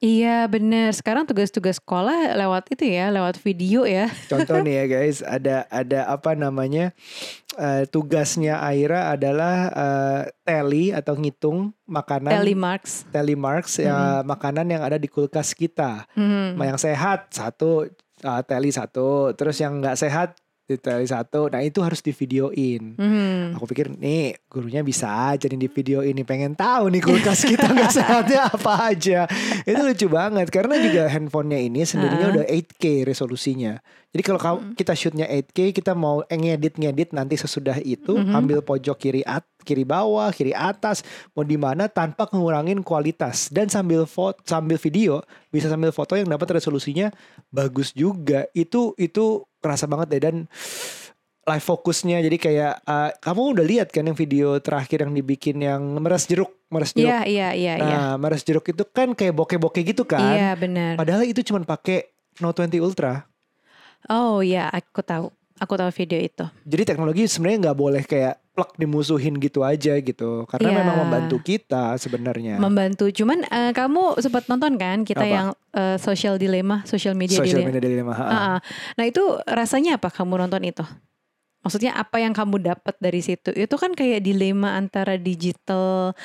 Iya 0.00 0.48
bener. 0.48 0.96
Sekarang 0.96 1.28
tugas-tugas 1.28 1.76
sekolah 1.76 2.32
lewat 2.32 2.72
itu 2.72 2.88
ya, 2.88 3.12
lewat 3.12 3.36
video 3.44 3.84
ya. 3.84 4.08
Contoh 4.32 4.56
nih 4.64 4.80
ya 4.80 4.84
guys, 4.88 5.20
ada 5.20 5.68
ada 5.68 6.08
apa 6.08 6.32
namanya? 6.32 6.96
eh, 7.60 7.84
tugasnya 7.84 8.64
Aira 8.64 9.12
adalah 9.12 9.68
eh, 9.68 10.22
tally 10.40 10.96
atau 10.96 11.20
ngitung 11.20 11.76
makanan 11.84 12.32
Telemarks. 12.32 13.04
telemarks 13.12 13.82
ya 13.82 14.24
makanan 14.24 14.72
yang 14.72 14.80
ada 14.80 14.96
di 14.96 15.04
kulkas 15.04 15.52
kita. 15.52 16.08
Sama 16.16 16.64
yang 16.64 16.80
sehat 16.80 17.28
satu 17.36 17.92
uh, 18.24 18.42
teli 18.44 18.72
satu 18.72 19.32
terus 19.36 19.60
yang 19.60 19.80
nggak 19.80 19.96
sehat 19.96 20.36
teli 20.76 21.02
satu. 21.04 21.48
Nah 21.48 21.58
itu 21.58 21.80
harus 21.80 21.98
divideoin. 21.98 22.94
Mhm. 22.94 23.56
aku 23.56 23.64
pikir 23.66 23.90
nih 23.92 24.38
gurunya 24.46 24.80
bisa 24.80 25.06
aja 25.30 25.44
nih 25.44 25.58
di 25.58 25.68
video 25.68 26.00
ini 26.00 26.22
pengen 26.22 26.52
tahu 26.52 26.86
nih 26.88 27.00
kulkas 27.00 27.42
kita 27.42 27.66
nggak 27.66 27.90
sehatnya 27.96 28.46
apa 28.46 28.72
aja. 28.88 29.26
Itu 29.62 29.80
lucu 29.80 30.06
banget 30.06 30.46
karena 30.48 30.76
juga 30.76 31.08
handphonenya 31.08 31.58
ini 31.60 31.80
sendirinya 31.82 32.26
Ah. 32.26 32.32
udah 32.32 32.46
8K 32.46 32.84
resolusinya. 33.02 33.80
Jadi 34.10 34.22
kalau 34.22 34.38
kamu- 34.38 34.74
kita 34.74 34.92
shootnya 34.92 35.24
8K 35.24 35.70
kita 35.72 35.94
mau 35.94 36.22
ngedit 36.24 36.74
ngedit 36.76 37.10
nanti 37.10 37.34
sesudah 37.34 37.78
itu 37.78 38.12
Mhm. 38.12 38.34
ambil 38.34 38.58
pojok 38.60 38.96
kiri 38.96 39.22
at 39.22 39.46
kiri 39.60 39.84
bawah 39.84 40.30
kiri 40.30 40.50
atas 40.50 41.04
mau 41.30 41.42
di 41.42 41.54
mana 41.54 41.86
tanpa 41.86 42.26
ngurangin 42.26 42.80
kualitas. 42.80 43.46
Dan 43.48 43.66
sambil 43.66 44.02
foto 44.04 44.42
sambil 44.42 44.76
video 44.76 45.22
bisa 45.48 45.66
sambil 45.66 45.90
foto 45.90 46.14
yang 46.14 46.26
dapat 46.26 46.58
resolusinya 46.58 47.14
bagus 47.48 47.92
juga. 47.92 48.50
Itu 48.50 48.94
itu 48.96 49.46
kerasa 49.60 49.84
banget 49.84 50.08
deh 50.10 50.22
dan 50.22 50.36
live 51.40 51.64
fokusnya 51.64 52.20
jadi 52.20 52.36
kayak 52.36 52.72
uh, 52.84 53.10
kamu 53.18 53.40
udah 53.56 53.64
lihat 53.66 53.88
kan 53.90 54.04
yang 54.04 54.14
video 54.14 54.60
terakhir 54.60 55.02
yang 55.02 55.12
dibikin 55.12 55.56
yang 55.58 55.80
meres 55.98 56.28
jeruk 56.28 56.52
meres 56.68 56.92
jeruk 56.92 57.08
Iya, 57.10 57.20
iya, 57.26 57.48
iya, 57.52 57.74
iya. 57.76 57.84
nah 57.84 58.10
meres 58.16 58.44
jeruk 58.44 58.64
itu 58.66 58.84
kan 58.86 59.16
kayak 59.16 59.34
bokeh-bokeh 59.34 59.82
gitu 59.82 60.04
kan 60.04 60.20
Iya 60.36 60.50
benar. 60.54 60.94
padahal 60.94 61.24
itu 61.24 61.40
cuma 61.42 61.64
pakai 61.64 62.12
Note 62.38 62.64
20 62.64 62.80
Ultra 62.80 63.26
Oh 64.08 64.40
iya, 64.40 64.64
aku 64.72 65.04
tahu. 65.04 65.28
Aku 65.60 65.76
tahu 65.76 65.92
video 65.92 66.16
itu. 66.18 66.44
jadi 66.64 66.82
teknologi 66.86 67.24
sebenarnya 67.24 67.68
nggak 67.68 67.78
boleh 67.78 68.02
kayak 68.02 68.40
plak 68.50 68.74
dimusuhin 68.74 69.36
gitu 69.36 69.60
aja 69.60 69.94
gitu 69.96 70.44
karena 70.44 70.68
Iya. 70.68 70.76
memang 70.80 70.96
membantu 71.00 71.36
kita 71.38 71.94
sebenarnya 71.94 72.56
Membantu. 72.56 73.08
Cuman 73.08 73.44
eh, 73.44 73.70
kamu 73.70 74.18
sempat 74.18 74.48
nonton 74.48 74.74
kan 74.74 75.04
kita 75.04 75.20
Apa? 75.20 75.30
yang 75.30 75.48
eh, 75.70 75.96
social 75.96 76.34
dilemma, 76.34 76.80
social 76.84 77.12
media 77.12 77.38
social 77.38 77.60
dilemma. 77.60 77.68
media 77.70 77.80
dilemma 77.82 78.14
ha. 78.14 78.24
Ah, 78.24 78.34
ah. 78.34 78.58
Nah 78.96 79.04
itu 79.04 79.20
rasanya 79.44 79.96
apa 79.96 80.08
kamu 80.08 80.40
nonton 80.40 80.64
itu? 80.64 80.82
Maksudnya 81.60 81.92
apa 81.92 82.16
yang 82.16 82.32
kamu 82.32 82.56
dapat 82.64 82.96
dari 82.96 83.20
situ? 83.20 83.52
Itu 83.52 83.76
kan 83.76 83.92
kayak 83.92 84.24
dilema 84.24 84.74
antara 84.74 85.20
digital, 85.20 86.16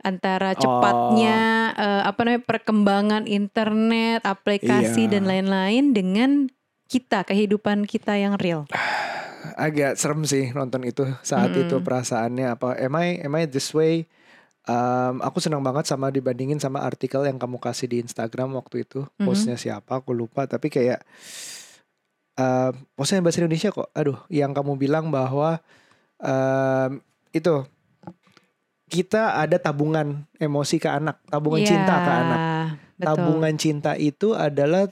antara 0.00 0.54
cepatnya 0.54 1.38
eh, 1.74 2.02
apa 2.04 2.20
namanya 2.22 2.42
perkembangan 2.44 3.24
internet, 3.26 4.22
aplikasi 4.22 5.06
Iya. 5.06 5.18
dan 5.18 5.22
lain-lain 5.26 5.84
dengan 5.90 6.30
kita 6.86 7.24
kehidupan 7.24 7.84
kita 7.84 8.14
yang 8.14 8.36
real. 8.36 8.64
agak 9.54 9.94
serem 9.94 10.24
sih 10.24 10.50
nonton 10.50 10.82
itu 10.82 11.04
saat 11.20 11.52
Mm-mm. 11.52 11.68
itu 11.68 11.76
perasaannya 11.78 12.46
apa 12.50 12.74
am 12.76 12.94
I 12.96 13.20
am 13.22 13.34
I 13.34 13.44
this 13.44 13.70
way 13.70 14.08
Um, 14.64 15.20
aku 15.20 15.44
senang 15.44 15.60
banget 15.60 15.84
sama 15.84 16.08
dibandingin 16.08 16.56
sama 16.56 16.80
artikel 16.80 17.20
yang 17.20 17.36
kamu 17.36 17.60
kasih 17.60 17.84
di 17.84 18.00
Instagram 18.00 18.56
waktu 18.56 18.88
itu 18.88 19.04
Mhm. 19.20 19.28
postnya 19.28 19.56
siapa 19.60 20.00
aku 20.00 20.16
lupa 20.16 20.48
tapi 20.48 20.72
kayak 20.72 21.04
um, 22.34 22.72
postnya 22.96 23.20
bahasa 23.20 23.44
Indonesia 23.44 23.68
kok 23.68 23.92
aduh 23.92 24.16
yang 24.32 24.56
kamu 24.56 24.80
bilang 24.80 25.12
bahwa 25.12 25.60
um, 26.16 26.96
itu 27.28 27.68
kita 28.88 29.36
ada 29.36 29.60
tabungan 29.60 30.24
emosi 30.38 30.76
ke 30.78 30.88
anak 30.88 31.20
tabungan 31.28 31.60
Iya, 31.60 31.68
cinta 31.68 31.94
ke 31.98 32.12
anak 32.14 32.40
betul. 32.40 33.04
tabungan 33.04 33.54
cinta 33.56 33.92
itu 33.98 34.32
adalah 34.32 34.88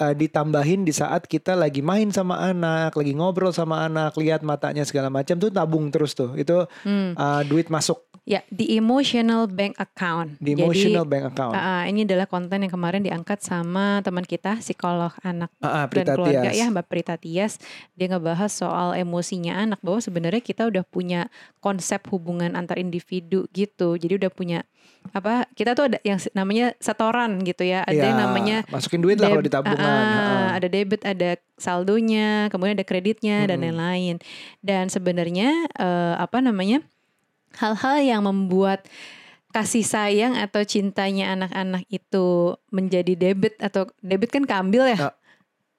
uh, 0.00 0.14
ditambahin 0.14 0.86
di 0.86 0.94
saat 0.94 1.26
kita 1.28 1.58
lagi 1.58 1.84
main 1.84 2.08
sama 2.14 2.40
anak, 2.40 2.96
lagi 2.96 3.12
ngobrol 3.12 3.52
sama 3.52 3.84
anak, 3.84 4.16
lihat 4.16 4.46
matanya 4.46 4.86
segala 4.86 5.12
macam 5.12 5.36
tuh 5.36 5.50
tabung 5.52 5.90
terus 5.92 6.16
tuh. 6.16 6.34
Itu 6.38 6.70
Hmm. 6.86 7.14
uh, 7.18 7.42
duit 7.44 7.68
masuk 7.68 8.07
Ya, 8.28 8.44
di 8.46 8.76
emotional 8.76 9.48
bank 9.48 9.80
account. 9.80 10.36
di 10.36 10.52
Jadi, 10.52 10.60
emotional 10.60 11.02
bank 11.02 11.32
account. 11.32 11.56
ah, 11.56 11.88
ini 11.88 12.04
adalah 12.04 12.28
konten 12.28 12.60
yang 12.60 12.68
kemarin 12.68 13.00
diangkat 13.00 13.40
sama 13.40 14.04
teman 14.04 14.20
kita 14.22 14.60
psikolog 14.60 15.16
anak 15.22 15.48
Ah, 15.58 15.82
ah, 15.82 15.84
dan 15.88 16.04
keluarga 16.06 16.44
Tias. 16.46 16.54
ya 16.54 16.68
Mbak 16.68 16.86
Prita 16.86 17.16
Tias 17.16 17.56
dia 17.94 18.06
ngebahas 18.06 18.52
soal 18.52 18.92
emosinya 18.94 19.56
anak 19.56 19.80
bahwa 19.80 19.96
sebenarnya 19.98 20.38
kita 20.40 20.68
udah 20.68 20.84
punya 20.84 21.32
konsep 21.58 22.04
hubungan 22.06 22.52
antar 22.52 22.76
individu 22.76 23.48
gitu 23.50 23.96
jadi 23.96 24.20
udah 24.20 24.28
punya 24.28 24.60
apa 25.08 25.48
kita 25.54 25.72
tuh 25.72 25.88
ada 25.88 25.98
yang 26.02 26.20
namanya 26.34 26.76
setoran 26.78 27.40
gitu 27.40 27.64
ya 27.64 27.80
ada 27.82 27.96
yang 27.96 28.12
Ya, 28.12 28.24
namanya 28.26 28.56
masukin 28.68 29.00
duit 29.00 29.16
lah 29.16 29.30
kalau 29.30 29.40
di 29.40 29.48
tabungan. 29.48 29.80
Ah, 29.80 30.04
ah. 30.44 30.48
ada 30.52 30.68
debit 30.68 31.00
ada 31.00 31.40
saldonya 31.56 32.48
kemudian 32.48 32.76
ada 32.76 32.84
kreditnya 32.84 33.46
dan 33.46 33.56
Mm-mm. 33.56 33.72
lain-lain 33.72 34.14
dan 34.60 34.86
sebenarnya 34.86 35.48
eh, 35.70 36.14
apa 36.14 36.44
namanya 36.44 36.84
hal-hal 37.56 37.96
yang 37.98 38.22
membuat 38.24 38.84
kasih 39.48 39.80
sayang 39.80 40.36
atau 40.36 40.60
cintanya 40.62 41.32
anak-anak 41.32 41.88
itu 41.88 42.52
menjadi 42.68 43.16
debit 43.16 43.56
atau 43.58 43.88
debit 44.04 44.28
kan 44.28 44.44
keambil 44.44 44.92
ya 44.92 44.98
Ah, 45.08 45.14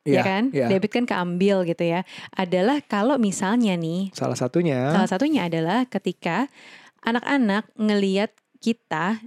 ya 0.02 0.10
Iya, 0.10 0.22
kan 0.26 0.44
iya. 0.50 0.68
debit 0.68 0.90
kan 0.90 1.06
keambil 1.06 1.62
gitu 1.64 1.86
ya 1.86 2.02
adalah 2.34 2.82
kalau 2.82 3.22
misalnya 3.22 3.78
nih 3.78 4.10
Salah 4.18 4.34
satunya 4.34 4.90
salah 4.90 5.06
satunya 5.06 5.46
adalah 5.46 5.86
ketika 5.86 6.50
anak-anak 7.00 7.70
ngeliat 7.78 8.34
kita 8.58 9.22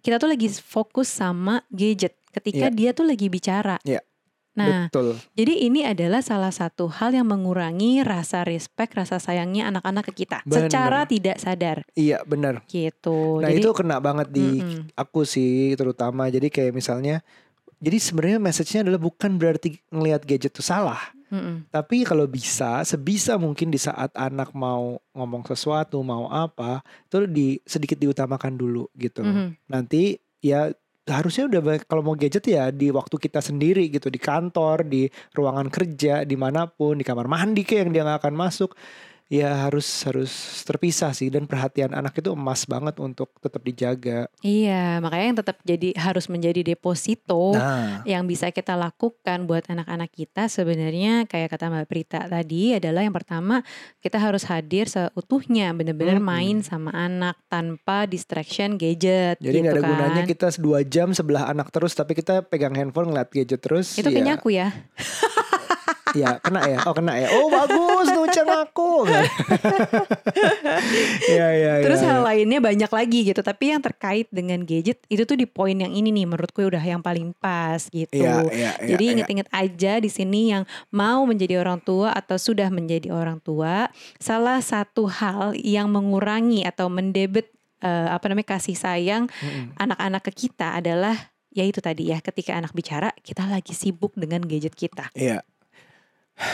kita 0.00 0.16
tuh 0.18 0.32
lagi 0.32 0.48
fokus 0.50 1.06
sama 1.06 1.62
gadget 1.68 2.16
ketika 2.32 2.72
Iya. 2.72 2.74
dia 2.74 2.90
tuh 2.96 3.04
lagi 3.04 3.28
bicara 3.28 3.76
Iya. 3.84 4.00
Nah 4.52 4.86
betul. 4.92 5.16
jadi 5.32 5.54
ini 5.64 5.80
adalah 5.88 6.20
salah 6.20 6.52
satu 6.52 6.92
hal 6.92 7.16
yang 7.16 7.24
mengurangi 7.24 8.04
rasa 8.04 8.44
respect 8.44 8.92
rasa 8.92 9.16
sayangnya 9.16 9.72
anak-anak 9.72 10.12
ke 10.12 10.24
kita 10.24 10.44
Bener. 10.44 10.68
secara 10.68 11.08
tidak 11.08 11.36
sadar 11.40 11.84
Iya, 11.92 12.20
benar. 12.24 12.64
gitu 12.68 13.40
Nah, 13.40 13.48
jadi 13.50 13.64
itu 13.64 13.70
kena 13.72 13.96
banget 13.98 14.28
di 14.32 14.60
mm-mm. 14.60 14.92
aku 14.94 15.24
sih 15.24 15.72
terutama. 15.74 16.28
Jadi 16.28 16.48
kayak 16.48 16.72
misalnya 16.74 17.20
Jadi 17.82 17.98
sebenarnya 17.98 18.38
message-nya 18.38 18.86
adalah 18.86 19.02
bukan 19.02 19.34
berarti 19.42 19.74
ngelihat 19.90 20.22
gadget 20.22 20.54
itu 20.54 20.62
salah. 20.62 21.02
Mm-mm. 21.34 21.66
Tapi 21.66 22.06
kalau 22.06 22.30
bisa, 22.30 22.78
sebisa 22.86 23.34
mungkin 23.42 23.74
di 23.74 23.80
saat 23.82 24.14
anak 24.14 24.54
mau 24.54 25.02
ngomong 25.10 25.42
sesuatu, 25.50 25.98
mau 26.06 26.30
apa, 26.30 26.78
itu 27.10 27.26
di 27.26 27.58
sedikit 27.66 27.98
diutamakan 27.98 28.54
dulu 28.54 28.86
gitu. 28.94 29.26
Mhm. 29.26 29.66
Nanti 29.66 30.14
ya 30.38 30.70
harusnya 31.02 31.50
udah 31.50 31.82
kalau 31.82 32.02
mau 32.06 32.14
gadget 32.14 32.46
ya 32.46 32.70
di 32.70 32.94
waktu 32.94 33.18
kita 33.18 33.42
sendiri 33.42 33.90
gitu 33.90 34.06
di 34.06 34.22
kantor, 34.22 34.86
di 34.86 35.10
ruangan 35.34 35.66
kerja, 35.66 36.22
di 36.22 36.36
mana 36.38 36.70
pun, 36.70 36.98
di 36.98 37.04
kamar 37.06 37.26
mandi 37.26 37.66
kayak 37.66 37.88
yang 37.88 37.90
dia 37.90 38.02
nggak 38.06 38.20
akan 38.22 38.34
masuk. 38.38 38.70
Ya 39.32 39.64
harus 39.64 39.88
harus 40.04 40.28
terpisah 40.68 41.16
sih 41.16 41.32
dan 41.32 41.48
perhatian 41.48 41.96
anak 41.96 42.20
itu 42.20 42.36
emas 42.36 42.68
banget 42.68 43.00
untuk 43.00 43.32
tetap 43.40 43.64
dijaga. 43.64 44.28
Iya, 44.44 45.00
makanya 45.00 45.24
yang 45.32 45.38
tetap 45.40 45.56
jadi 45.64 45.88
harus 45.96 46.28
menjadi 46.28 46.60
deposito 46.60 47.56
Nah, 47.56 48.04
yang 48.04 48.28
bisa 48.28 48.52
kita 48.52 48.76
lakukan 48.76 49.48
buat 49.48 49.64
anak-anak 49.72 50.12
kita 50.12 50.52
sebenarnya 50.52 51.24
kayak 51.24 51.48
kata 51.48 51.72
Mbak 51.72 51.86
Prita 51.88 52.20
tadi 52.28 52.76
adalah 52.76 53.00
yang 53.00 53.16
pertama 53.16 53.64
kita 54.04 54.20
harus 54.20 54.44
hadir 54.44 54.84
seutuhnya 54.90 55.72
bener-bener 55.72 56.20
Mm-mm. 56.20 56.28
main 56.28 56.56
sama 56.60 56.92
anak 56.92 57.40
tanpa 57.48 58.04
distraction 58.04 58.76
gadget 58.76 59.40
jadi 59.40 59.56
gitu 59.58 59.64
nggak 59.64 59.72
ada 59.72 59.80
kan. 59.80 59.90
gunanya 59.96 60.22
kita 60.28 60.46
dua 60.60 60.84
jam 60.84 61.16
sebelah 61.16 61.48
anak 61.48 61.72
terus 61.72 61.96
tapi 61.96 62.12
kita 62.12 62.44
pegang 62.44 62.76
handphone 62.76 63.08
ngeliat 63.08 63.32
gadget 63.32 63.64
terus. 63.64 63.96
Itu 63.96 64.10
ya, 64.10 64.12
kayaknya 64.12 64.34
aku 64.36 64.48
ya. 64.52 64.68
Ya 66.12 66.36
kena 66.40 66.60
ya, 66.68 66.78
oh 66.84 66.94
kena 66.94 67.12
ya. 67.16 67.28
Oh 67.36 67.48
bagus 67.48 68.06
tuh 68.12 68.22
ucap 68.28 68.48
aku. 68.68 69.08
ya 71.36 71.48
ya. 71.56 71.72
Terus 71.80 72.00
ya, 72.04 72.08
hal 72.12 72.20
ya. 72.20 72.26
lainnya 72.28 72.58
banyak 72.60 72.90
lagi 72.92 73.18
gitu. 73.32 73.40
Tapi 73.40 73.72
yang 73.72 73.80
terkait 73.80 74.28
dengan 74.28 74.60
gadget 74.62 75.00
itu 75.08 75.22
tuh 75.24 75.36
di 75.36 75.48
poin 75.48 75.74
yang 75.74 75.92
ini 75.92 76.12
nih 76.12 76.28
menurutku 76.28 76.64
udah 76.64 76.82
yang 76.82 77.00
paling 77.00 77.32
pas 77.36 77.88
gitu. 77.88 78.12
Iya, 78.12 78.44
iya, 78.52 78.70
iya, 78.78 78.88
Jadi 78.94 79.04
iya. 79.04 79.12
inget-inget 79.16 79.48
aja 79.50 79.92
di 79.98 80.10
sini 80.12 80.52
yang 80.52 80.62
mau 80.92 81.24
menjadi 81.24 81.60
orang 81.60 81.80
tua 81.80 82.12
atau 82.12 82.36
sudah 82.36 82.68
menjadi 82.68 83.12
orang 83.12 83.40
tua, 83.40 83.88
salah 84.20 84.60
satu 84.60 85.08
hal 85.08 85.56
yang 85.56 85.88
mengurangi 85.88 86.68
atau 86.68 86.92
mendebet 86.92 87.48
eh, 87.82 88.08
apa 88.08 88.24
namanya 88.30 88.56
kasih 88.56 88.78
sayang 88.78 89.26
anak-anak 89.76 90.22
ke 90.30 90.46
kita 90.46 90.78
adalah 90.78 91.34
ya 91.52 91.68
itu 91.68 91.84
tadi 91.84 92.08
ya 92.08 92.24
ketika 92.24 92.56
anak 92.56 92.72
bicara 92.72 93.12
kita 93.20 93.44
lagi 93.44 93.76
sibuk 93.76 94.16
dengan 94.16 94.40
gadget 94.40 94.72
kita 94.72 95.12
Iya. 95.12 95.44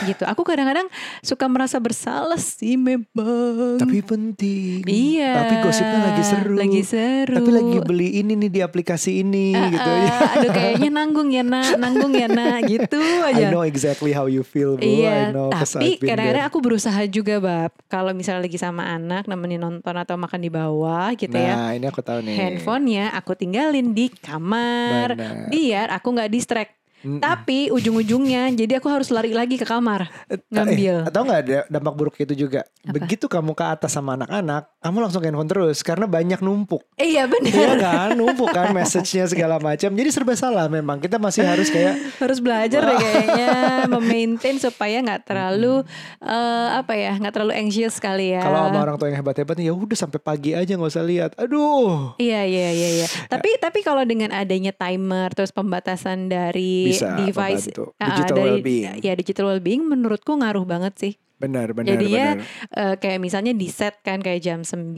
Gitu. 0.05 0.23
Aku 0.23 0.41
kadang-kadang 0.41 0.85
suka 1.19 1.45
merasa 1.45 1.77
bersalah 1.77 2.37
sih 2.37 2.75
memang. 2.75 3.79
Tapi 3.79 3.99
penting. 3.99 4.85
Iya. 4.85 5.33
Tapi 5.41 5.53
gosipnya 5.59 5.99
lagi 6.05 6.23
seru. 6.23 6.53
Lagi 6.55 6.81
seru. 6.83 7.35
Tapi 7.35 7.49
lagi 7.49 7.77
beli 7.81 8.19
ini 8.19 8.37
nih 8.37 8.49
di 8.49 8.59
aplikasi 8.59 9.19
ini 9.19 9.51
Ah, 9.51 9.67
gitu. 9.67 9.89
ah, 9.89 10.33
aduh 10.35 10.51
kayaknya 10.51 10.89
nanggung 10.89 11.29
ya 11.29 11.41
nak, 11.41 11.75
nanggung 11.75 12.13
ya 12.13 12.27
nak, 12.27 12.63
gitu 12.65 12.99
I 13.25 13.33
aja. 13.33 13.49
know 13.49 13.63
exactly 13.63 14.11
how 14.11 14.25
you 14.25 14.41
feel, 14.41 14.75
Bu. 14.75 14.83
I 14.83 14.89
Iya, 15.01 15.15
know, 15.31 15.49
'cause 15.49 15.73
tapi 15.73 15.97
kadang-kadang 15.97 16.45
aku 16.45 16.57
berusaha 16.59 17.01
juga 17.05 17.39
bab. 17.39 17.71
Kalau 17.87 18.11
misalnya 18.13 18.45
lagi 18.45 18.55
sama 18.55 18.85
anak, 18.85 19.25
nemenin 19.25 19.59
nonton 19.59 19.95
atau 19.95 20.15
makan 20.15 20.39
di 20.39 20.49
bawah 20.49 21.11
gitu 21.13 21.33
ya. 21.33 21.55
Nah, 21.55 21.71
ini 21.73 21.85
aku 21.85 21.99
tahu 21.99 22.19
nih. 22.21 22.35
Handphonenya 22.35 23.11
aku 23.11 23.33
tinggalin 23.33 23.91
di 23.91 24.07
kamar, 24.09 25.15
Benar. 25.15 25.47
biar 25.49 25.87
aku 25.91 26.07
nggak 26.11 26.29
distract. 26.29 26.78
Mm-mm. 26.99 27.21
Tapi 27.21 27.71
ujung-ujungnya, 27.71 28.51
jadi 28.51 28.83
aku 28.83 28.91
harus 28.91 29.07
lari 29.13 29.31
lagi 29.31 29.55
ke 29.55 29.63
kamar 29.63 30.09
ngambil. 30.49 31.05
Eh, 31.05 31.09
atau 31.13 31.21
nggak 31.23 31.39
ada 31.45 31.59
dampak 31.69 31.93
buruk 31.95 32.15
itu 32.19 32.33
juga? 32.35 32.67
Apa? 32.83 32.99
Begitu 32.99 33.29
kamu 33.29 33.53
ke 33.53 33.63
atas 33.63 33.95
sama 33.95 34.17
anak-anak, 34.19 34.67
kamu 34.81 34.97
langsung 34.99 35.21
ke 35.21 35.27
handphone 35.31 35.47
terus 35.47 35.79
karena 35.79 36.05
banyak 36.09 36.39
numpuk. 36.43 36.83
Eh, 36.97 37.15
iya 37.15 37.19
Iya 37.19 37.27
benar. 37.27 37.75
kan, 37.79 38.09
numpuk 38.15 38.49
kan 38.51 38.71
message-nya 38.71 39.27
segala 39.27 39.59
macam. 39.59 39.91
Jadi 39.91 40.09
serba 40.11 40.33
salah 40.35 40.71
memang. 40.71 40.99
Kita 40.99 41.19
masih 41.19 41.43
harus 41.43 41.67
kayak 41.67 41.95
harus 42.23 42.39
belajar 42.39 42.79
deh 42.83 42.97
kayaknya 42.97 43.51
memaintain 43.91 44.55
supaya 44.55 45.03
nggak 45.03 45.27
terlalu 45.27 45.83
eh, 46.19 46.67
apa 46.79 46.95
ya 46.95 47.15
nggak 47.19 47.33
terlalu 47.35 47.53
anxious 47.55 47.99
kali 47.99 48.35
ya. 48.35 48.43
kalau 48.43 48.71
sama 48.71 48.79
orang 48.83 48.95
tua 48.95 49.07
yang 49.11 49.19
hebat-hebat 49.19 49.55
ya 49.59 49.71
udah 49.75 49.97
sampai 49.99 50.19
pagi 50.19 50.51
aja 50.55 50.71
nggak 50.75 50.91
usah 50.91 51.03
lihat. 51.03 51.31
Aduh. 51.35 52.15
Iya 52.15 52.47
iya 52.47 52.69
iya 52.71 52.89
iya. 53.03 53.07
Tapi 53.27 53.59
tapi 53.59 53.83
kalau 53.83 54.03
dengan 54.07 54.31
adanya 54.31 54.71
timer 54.71 55.31
terus 55.35 55.51
pembatasan 55.51 56.31
dari 56.31 56.88
Bisa 56.91 57.07
device 57.19 57.65
membantu. 57.67 57.83
ah, 57.95 58.07
Digital 58.09 58.35
dari 58.35 58.45
well-being. 58.51 58.95
ya 58.99 59.13
digital 59.13 59.45
well-being 59.47 59.81
menurutku 59.83 60.31
ngaruh 60.33 60.63
banget 60.63 60.93
sih. 60.95 61.13
Benar, 61.35 61.71
benar, 61.71 61.95
Jadinya 61.95 62.35
benar. 62.35 62.43
eh, 62.75 62.95
kayak 62.97 63.19
misalnya 63.19 63.53
di 63.53 63.67
set 63.67 63.95
kan 64.01 64.19
kayak 64.19 64.39
jam 64.39 64.59
9 64.59 64.91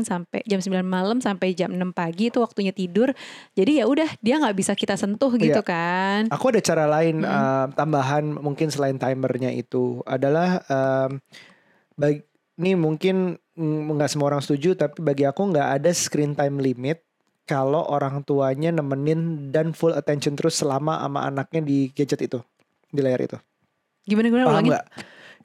sampai 0.00 0.46
jam 0.46 0.62
9 0.62 0.86
malam 0.86 1.18
sampai 1.18 1.52
jam 1.52 1.68
6 1.68 1.90
pagi 1.90 2.30
itu 2.30 2.38
waktunya 2.38 2.70
tidur. 2.70 3.10
Jadi 3.52 3.82
ya 3.82 3.84
udah 3.84 4.06
dia 4.16 4.38
nggak 4.38 4.54
bisa 4.54 4.72
kita 4.72 4.94
sentuh 4.94 5.34
gitu 5.34 5.58
Iya. 5.58 5.66
kan. 5.66 6.20
Aku 6.30 6.54
ada 6.54 6.60
cara 6.60 6.86
lain 6.86 7.18
Mm. 7.18 7.26
eh, 7.26 7.66
tambahan 7.74 8.30
mungkin 8.30 8.68
selain 8.68 8.94
timernya 8.94 9.50
itu 9.50 9.98
adalah 10.04 10.62
em, 10.64 11.18
bagi 11.92 12.22
ini 12.56 12.74
mungkin 12.74 13.16
mm, 13.52 13.90
nggak 13.92 14.06
semua 14.08 14.30
orang 14.30 14.38
setuju 14.40 14.74
tapi 14.74 14.98
bagi 14.98 15.22
aku 15.22 15.50
nggak 15.50 15.68
ada 15.78 15.90
screen 15.90 16.30
time 16.32 16.58
limit 16.58 17.02
kalau 17.48 17.80
orang 17.88 18.20
tuanya 18.28 18.68
nemenin 18.68 19.48
dan 19.48 19.72
full 19.72 19.96
attention 19.96 20.36
terus 20.36 20.60
selama 20.60 21.00
sama 21.00 21.24
anaknya 21.24 21.64
di 21.64 21.88
gadget 21.96 22.28
itu 22.28 22.44
di 22.92 23.00
layar 23.00 23.24
itu. 23.24 23.38
Gimana 24.04 24.26
gimana 24.28 24.44
Paham 24.52 24.64
nggak? 24.68 24.84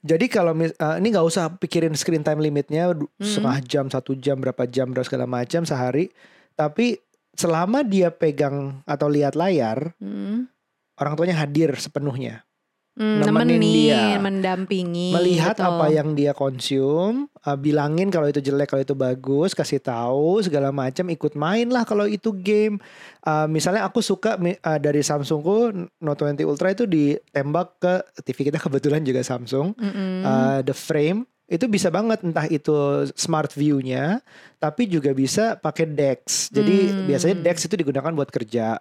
Jadi 0.03 0.25
kalau 0.27 0.51
mis- 0.51 0.75
eh, 0.75 0.95
ini 0.99 1.07
nggak 1.15 1.23
usah 1.23 1.55
pikirin 1.55 1.95
screen 1.95 2.27
time 2.27 2.43
limitnya 2.43 2.91
du- 2.91 3.07
Mm. 3.15 3.23
setengah 3.23 3.59
jam, 3.63 3.85
satu 3.87 4.19
jam, 4.19 4.35
berapa 4.35 4.67
jam, 4.67 4.91
berapa 4.91 5.07
segala 5.07 5.23
macam 5.23 5.63
sehari. 5.63 6.11
Tapi 6.59 6.99
selama 7.31 7.87
dia 7.87 8.11
pegang 8.11 8.83
atau 8.83 9.07
lihat 9.07 9.39
layar, 9.39 9.95
Hmm. 9.97 10.51
orang 10.99 11.13
tuanya 11.15 11.39
hadir 11.39 11.71
sepenuhnya. 11.79 12.43
Hmm, 12.93 13.25
Nemenin 13.25 13.57
nemenin, 13.57 13.73
dia. 13.89 14.21
mendampingi, 14.21 15.17
melihat 15.17 15.57
betul. 15.57 15.65
apa 15.65 15.85
yang 15.89 16.13
dia 16.13 16.29
konsum, 16.29 17.25
uh, 17.41 17.57
bilangin 17.57 18.13
kalau 18.13 18.29
itu 18.29 18.37
jelek, 18.37 18.69
kalau 18.69 18.85
itu 18.85 18.93
bagus, 18.93 19.57
kasih 19.57 19.81
tahu 19.81 20.45
segala 20.45 20.69
macam, 20.69 21.09
ikut 21.09 21.33
main 21.33 21.73
lah 21.73 21.89
kalau 21.89 22.05
itu 22.05 22.29
game. 22.37 22.77
Uh, 23.25 23.49
misalnya 23.49 23.89
aku 23.89 23.97
suka 23.97 24.37
uh, 24.37 24.77
dari 24.77 25.01
Samsungku 25.01 25.73
Note 26.05 26.21
20 26.21 26.45
Ultra 26.45 26.69
itu 26.69 26.85
ditembak 26.85 27.81
ke 27.81 27.93
TV 28.29 28.53
kita 28.53 28.61
kebetulan 28.69 29.01
juga 29.01 29.25
Samsung, 29.25 29.73
Mm-mm. 29.73 30.21
uh, 30.21 30.59
the 30.61 30.77
frame 30.77 31.25
itu 31.49 31.65
bisa 31.67 31.89
banget 31.89 32.21
entah 32.23 32.45
itu 32.47 33.09
smart 33.13 33.51
view-nya, 33.51 34.21
tapi 34.61 34.85
juga 34.85 35.11
bisa 35.11 35.57
pakai 35.57 35.89
DeX. 35.91 36.49
Jadi 36.49 36.77
Hmm. 36.89 37.05
biasanya 37.05 37.35
DeX 37.41 37.67
itu 37.67 37.75
digunakan 37.75 38.09
buat 38.15 38.31
kerja. 38.31 38.79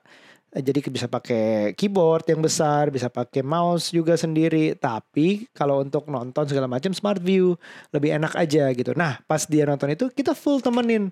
Eh, 0.52 0.60
Jadi 0.60 0.84
bisa 0.86 1.08
pakai 1.08 1.72
keyboard 1.72 2.28
yang 2.28 2.38
besar, 2.38 2.88
bisa 2.88 3.08
pakai 3.08 3.40
mouse 3.40 3.88
juga 3.88 4.14
sendiri. 4.14 4.72
Tapi 4.74 5.48
kalau 5.50 5.80
untuk 5.80 6.04
nonton 6.06 6.44
segala 6.44 6.68
macam 6.68 6.92
smart 6.92 7.18
view 7.18 7.56
lebih 7.88 8.12
enak 8.12 8.36
aja 8.36 8.68
gitu. 8.70 8.92
Nah 8.92 9.16
pas 9.22 9.42
dia 9.42 9.64
nonton 9.64 9.88
itu 9.88 10.08
kita 10.08 10.32
full 10.32 10.60
temenin. 10.60 11.08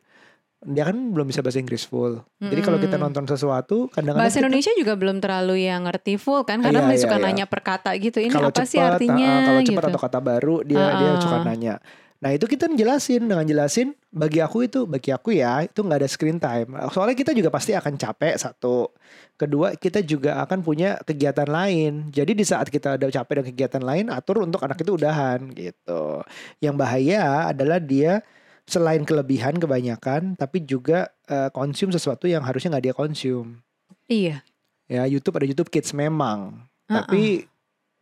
Dia 0.61 0.85
kan 0.85 0.93
belum 0.93 1.25
bisa 1.25 1.41
bahasa 1.41 1.57
Inggris 1.57 1.89
full. 1.89 2.21
Jadi 2.37 2.61
kalau 2.61 2.77
kita 2.77 2.95
Mm-mm. 2.95 3.09
nonton 3.09 3.25
sesuatu 3.25 3.89
kadang-kadang 3.89 4.21
Bahasa 4.21 4.37
kita- 4.37 4.45
Indonesia 4.45 4.73
juga 4.77 4.93
belum 4.93 5.17
terlalu 5.17 5.65
yang 5.65 5.89
ngerti 5.89 6.21
full 6.21 6.45
kan 6.45 6.61
karena 6.61 6.85
Iya, 6.85 6.85
masih 6.85 6.99
iya, 7.01 7.05
suka 7.09 7.17
iya. 7.17 7.25
nanya 7.25 7.45
per 7.49 7.61
kata 7.65 7.91
gitu. 7.97 8.21
Ini 8.21 8.29
kalau 8.29 8.53
apa 8.53 8.69
sih 8.69 8.77
cepat, 8.77 8.93
artinya 8.93 9.31
ah, 9.33 9.45
kalau 9.49 9.61
cepat 9.65 9.81
gitu. 9.81 9.91
atau 9.97 10.01
kata 10.05 10.19
baru 10.21 10.57
dia 10.61 10.85
dia 11.01 11.11
Ah, 11.11 11.17
suka 11.17 11.37
ah. 11.41 11.45
nanya. 11.49 11.75
Nah 12.21 12.37
itu 12.37 12.45
kita 12.45 12.69
jelasin 12.69 13.25
dengan 13.25 13.49
jelasin 13.49 13.97
bagi 14.13 14.45
aku 14.45 14.69
itu 14.69 14.85
bagi 14.85 15.09
aku 15.09 15.33
ya 15.33 15.65
itu 15.65 15.81
nggak 15.81 16.05
ada 16.05 16.09
screen 16.09 16.37
time. 16.37 16.77
Soalnya 16.93 17.17
kita 17.17 17.33
juga 17.33 17.49
pasti 17.49 17.73
akan 17.73 17.97
capek 17.97 18.37
satu. 18.37 18.93
Kedua 19.41 19.73
kita 19.73 20.05
juga 20.05 20.37
akan 20.45 20.61
punya 20.61 21.01
kegiatan 21.01 21.49
lain. 21.49 22.13
Jadi 22.13 22.37
di 22.37 22.45
saat 22.45 22.69
kita 22.69 23.01
ada 23.01 23.09
capek 23.09 23.41
dan 23.41 23.45
kegiatan 23.49 23.83
lain 23.83 24.13
atur 24.13 24.45
untuk 24.45 24.61
anak 24.61 24.85
itu 24.85 25.01
udahan 25.01 25.49
gitu. 25.57 26.21
Yang 26.61 26.77
bahaya 26.77 27.49
adalah 27.49 27.81
dia 27.81 28.21
selain 28.69 29.03
kelebihan 29.09 29.57
kebanyakan 29.57 30.37
tapi 30.37 30.63
juga 30.69 31.09
eh, 31.25 31.49
konsum 31.57 31.89
sesuatu 31.89 32.29
yang 32.29 32.45
harusnya 32.45 32.77
nggak 32.77 32.85
dia 32.93 32.95
konsum. 32.95 33.65
Iya. 34.13 34.45
Ya 34.93 35.09
YouTube 35.09 35.41
ada 35.41 35.49
YouTube 35.49 35.73
Kids 35.73 35.97
memang. 35.97 36.69
Ah, 36.91 37.07
Tapi 37.07 37.47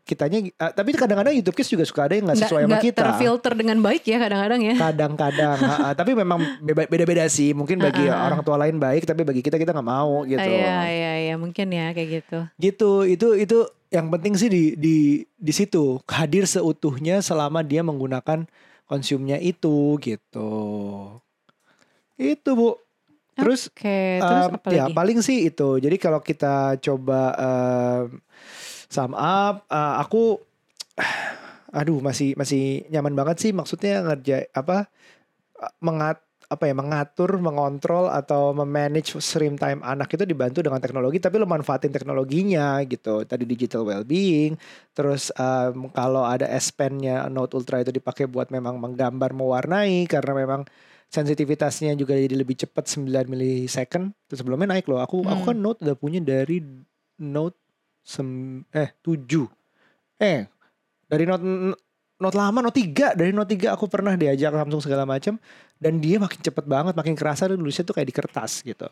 kitanya 0.09 0.41
eh, 0.41 0.73
tapi 0.73 0.97
kadang-kadang 0.97 1.37
YouTube 1.37 1.53
Kids 1.61 1.69
juga 1.69 1.85
suka 1.85 2.09
ada 2.09 2.17
yang 2.17 2.25
nggak 2.25 2.41
sesuai 2.41 2.63
sama 2.65 2.71
nggak 2.73 2.85
kita. 2.89 3.01
terfilter 3.05 3.53
dengan 3.53 3.79
baik 3.85 4.03
ya 4.09 4.17
kadang-kadang 4.17 4.61
ya. 4.65 4.75
Kadang-kadang, 4.81 5.59
ha. 5.69 5.93
tapi 5.93 6.17
memang 6.17 6.41
beda-beda 6.65 7.29
sih. 7.29 7.53
Mungkin 7.53 7.77
bagi 7.77 8.09
ah, 8.09 8.17
ah. 8.17 8.27
orang 8.33 8.41
tua 8.41 8.57
lain 8.57 8.81
baik, 8.81 9.05
tapi 9.05 9.29
bagi 9.29 9.45
kita 9.45 9.61
kita 9.61 9.77
nggak 9.77 9.85
mau 9.85 10.25
gitu. 10.25 10.41
Iya 10.41 10.81
iya 10.89 11.13
iya 11.29 11.35
mungkin 11.37 11.69
ya 11.69 11.93
kayak 11.93 12.09
gitu. 12.25 12.39
Gitu, 12.57 12.93
itu 13.05 13.29
itu 13.37 13.59
yang 13.93 14.09
penting 14.09 14.33
sih 14.41 14.49
di 14.49 14.73
di 14.81 14.97
di 15.37 15.53
situ 15.53 16.01
hadir 16.09 16.49
seutuhnya 16.49 17.21
selama 17.21 17.61
dia 17.61 17.85
menggunakan 17.85 18.49
konsumnya 18.89 19.37
itu 19.37 20.01
gitu. 20.01 20.51
Itu 22.17 22.51
bu. 22.57 22.81
Terus 23.39 23.71
Oke, 23.71 24.19
terus 24.19 24.47
Um, 24.51 24.57
apa 24.59 24.69
ya 24.75 24.85
lagi? 24.91 24.97
paling 24.99 25.19
sih 25.23 25.47
itu. 25.47 25.79
Jadi 25.79 25.97
kalau 26.03 26.19
kita 26.19 26.75
coba 26.83 27.21
um, 27.39 28.19
sum 28.89 29.13
up, 29.15 29.69
uh, 29.69 30.01
aku, 30.03 30.41
aduh 31.79 32.01
masih 32.01 32.33
masih 32.35 32.89
nyaman 32.89 33.15
banget 33.15 33.37
sih. 33.49 33.53
Maksudnya 33.53 34.03
ngerja 34.05 34.49
apa 34.57 34.89
mengat 35.85 36.25
apa 36.49 36.65
ya 36.65 36.73
mengatur, 36.73 37.37
mengontrol 37.45 38.09
atau 38.09 38.57
memanage 38.57 39.13
screen 39.21 39.61
time 39.61 39.85
anak 39.85 40.09
itu 40.17 40.25
dibantu 40.25 40.65
dengan 40.65 40.81
teknologi 40.81 41.21
tapi 41.21 41.37
lo 41.37 41.45
manfaatin 41.45 41.93
teknologinya 41.93 42.81
gitu. 42.89 43.29
Tadi 43.29 43.45
digital 43.45 43.85
well-being, 43.85 44.57
terus 44.97 45.29
um, 45.37 45.93
kalau 45.93 46.25
ada 46.25 46.49
S 46.49 46.73
Pen-nya 46.73 47.29
Note 47.29 47.53
Ultra 47.53 47.85
itu 47.85 47.93
dipakai 47.93 48.25
buat 48.25 48.49
memang 48.49 48.81
menggambar 48.81 49.37
mewarnai 49.37 50.09
karena 50.09 50.33
memang 50.33 50.65
sensitivitasnya 51.13 51.93
juga 52.01 52.17
jadi 52.17 52.33
lebih 52.33 52.57
cepat 52.65 52.97
9 52.97 53.29
milisecond. 53.29 54.17
Terus 54.29 54.41
sebelumnya 54.41 54.73
naik 54.73 54.89
loh. 54.89 55.05
Aku 55.05 55.29
aku 55.29 55.53
kan 55.53 55.57
Hmm. 55.57 55.65
Note 55.69 55.85
udah 55.85 55.97
punya 56.01 56.21
dari 56.25 56.65
Note 57.21 57.68
sem 58.09 58.29
eh 58.73 58.97
7. 59.05 59.45
Eh 60.17 60.49
dari 61.05 61.29
Note 61.29 61.45
Note 62.19 62.35
lama 62.35 62.59
Note 62.59 62.81
3 62.81 63.15
dari 63.15 63.31
Note 63.31 63.53
3 63.53 63.77
aku 63.77 63.85
pernah 63.87 64.17
diajak 64.17 64.51
Samsung 64.51 64.83
segala 64.83 65.05
macam 65.05 65.37
dan 65.79 66.01
dia 66.01 66.19
makin 66.19 66.41
cepet 66.41 66.65
banget 66.67 66.97
makin 66.97 67.15
kerasa 67.15 67.47
dan 67.47 67.61
nulisnya 67.61 67.85
tuh 67.85 67.95
kayak 67.95 68.09
di 68.09 68.17
kertas 68.17 68.65
gitu. 68.65 68.89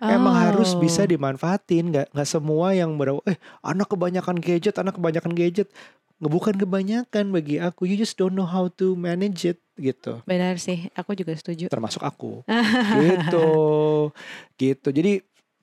Emang 0.00 0.32
harus 0.32 0.72
Oh. 0.72 0.80
bisa 0.80 1.04
dimanfaatin. 1.04 1.90
Nggak 1.92 2.06
nggak 2.14 2.28
semua 2.30 2.72
yang 2.72 2.94
ber 2.94 3.18
eh 3.26 3.36
anak 3.60 3.90
kebanyakan 3.90 4.38
gadget 4.38 4.78
anak 4.78 4.96
kebanyakan 4.96 5.34
gadget. 5.34 5.68
Bukan 6.20 6.56
kebanyakan 6.56 7.32
bagi 7.32 7.56
aku. 7.56 7.84
You 7.84 7.96
just 7.96 8.16
don't 8.16 8.32
know 8.32 8.44
how 8.44 8.68
to 8.76 8.92
manage 8.92 9.44
it 9.44 9.56
gitu. 9.76 10.20
Benar 10.24 10.60
sih, 10.60 10.92
aku 10.92 11.16
juga 11.16 11.32
setuju. 11.32 11.72
termasuk 11.72 12.04
aku. 12.04 12.44
Gitu. 13.00 13.48
Gitu. 14.56 14.88
Jadi 14.88 15.12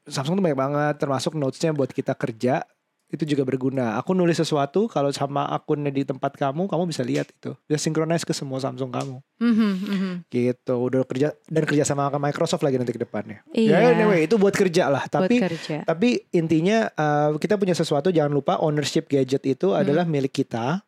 Samsung 0.06 0.38
tuh 0.38 0.46
banyak 0.46 0.58
banget 0.58 0.94
termasuk 0.98 1.34
notesnya 1.34 1.74
buat 1.74 1.90
kita 1.90 2.14
kerja 2.14 2.64
itu 3.08 3.24
juga 3.26 3.42
berguna 3.42 3.96
aku 3.96 4.12
nulis 4.12 4.36
sesuatu 4.36 4.86
kalau 4.86 5.08
sama 5.10 5.48
akunnya 5.48 5.88
di 5.88 6.04
tempat 6.04 6.36
kamu 6.36 6.68
kamu 6.68 6.84
bisa 6.86 7.02
lihat 7.02 7.28
itu 7.30 7.56
bisa 7.64 7.80
synchronize 7.80 8.22
ke 8.22 8.32
semua 8.32 8.60
Samsung 8.60 8.90
kamu 8.90 9.18
Mhm, 9.38 9.72
mhm. 9.80 10.12
gitu 10.28 10.76
udah 10.76 11.02
kerja 11.04 11.32
dan 11.46 11.64
kerja 11.64 11.84
sama 11.84 12.10
Microsoft 12.12 12.62
lagi 12.62 12.76
nanti 12.76 12.92
ke 12.92 13.00
depannya 13.00 13.46
Iya. 13.50 13.80
ya 13.80 13.88
anyway 13.94 14.26
itu 14.26 14.36
buat 14.36 14.52
kerja 14.52 14.90
lah 14.90 15.06
Buat 15.06 15.24
tapi 15.24 15.36
kerja. 15.40 15.78
tapi 15.84 16.10
intinya 16.32 16.90
eh, 16.90 17.30
kita 17.38 17.56
punya 17.56 17.72
sesuatu 17.72 18.10
jangan 18.10 18.34
lupa 18.34 18.60
ownership 18.60 19.08
gadget 19.08 19.46
itu 19.46 19.70
Hmm. 19.70 19.80
adalah 19.80 20.04
milik 20.04 20.34
kita. 20.34 20.84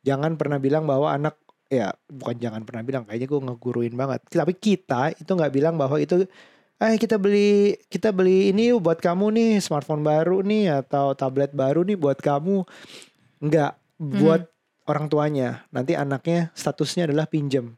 Jangan 0.00 0.34
pernah 0.34 0.56
bilang 0.56 0.86
bahwa 0.86 1.10
anak 1.10 1.36
ya 1.68 1.90
bukan 2.06 2.38
jangan 2.38 2.62
pernah 2.62 2.80
bilang 2.80 3.04
kayaknya 3.04 3.28
gue 3.28 3.40
ngeguruin 3.42 3.92
banget. 3.92 4.24
Tapi 4.24 4.54
kita 4.54 5.12
itu 5.12 5.28
nggak 5.28 5.50
bilang 5.50 5.74
bahwa 5.74 5.98
itu 5.98 6.24
eh 6.78 6.94
kita 6.94 7.18
beli 7.18 7.74
kita 7.90 8.14
beli 8.14 8.54
ini 8.54 8.70
yuk 8.70 8.86
buat 8.86 9.02
kamu 9.02 9.34
nih 9.34 9.52
smartphone 9.58 10.06
baru 10.06 10.46
nih 10.46 10.86
atau 10.86 11.10
tablet 11.18 11.50
baru 11.50 11.82
nih 11.82 11.98
buat 11.98 12.18
kamu. 12.22 12.62
Enggak, 13.42 13.78
buat 13.98 14.46
orang 14.86 15.06
tuanya. 15.10 15.66
Nanti 15.74 15.98
anaknya 15.98 16.54
statusnya 16.54 17.10
adalah 17.10 17.26
pinjem. 17.26 17.74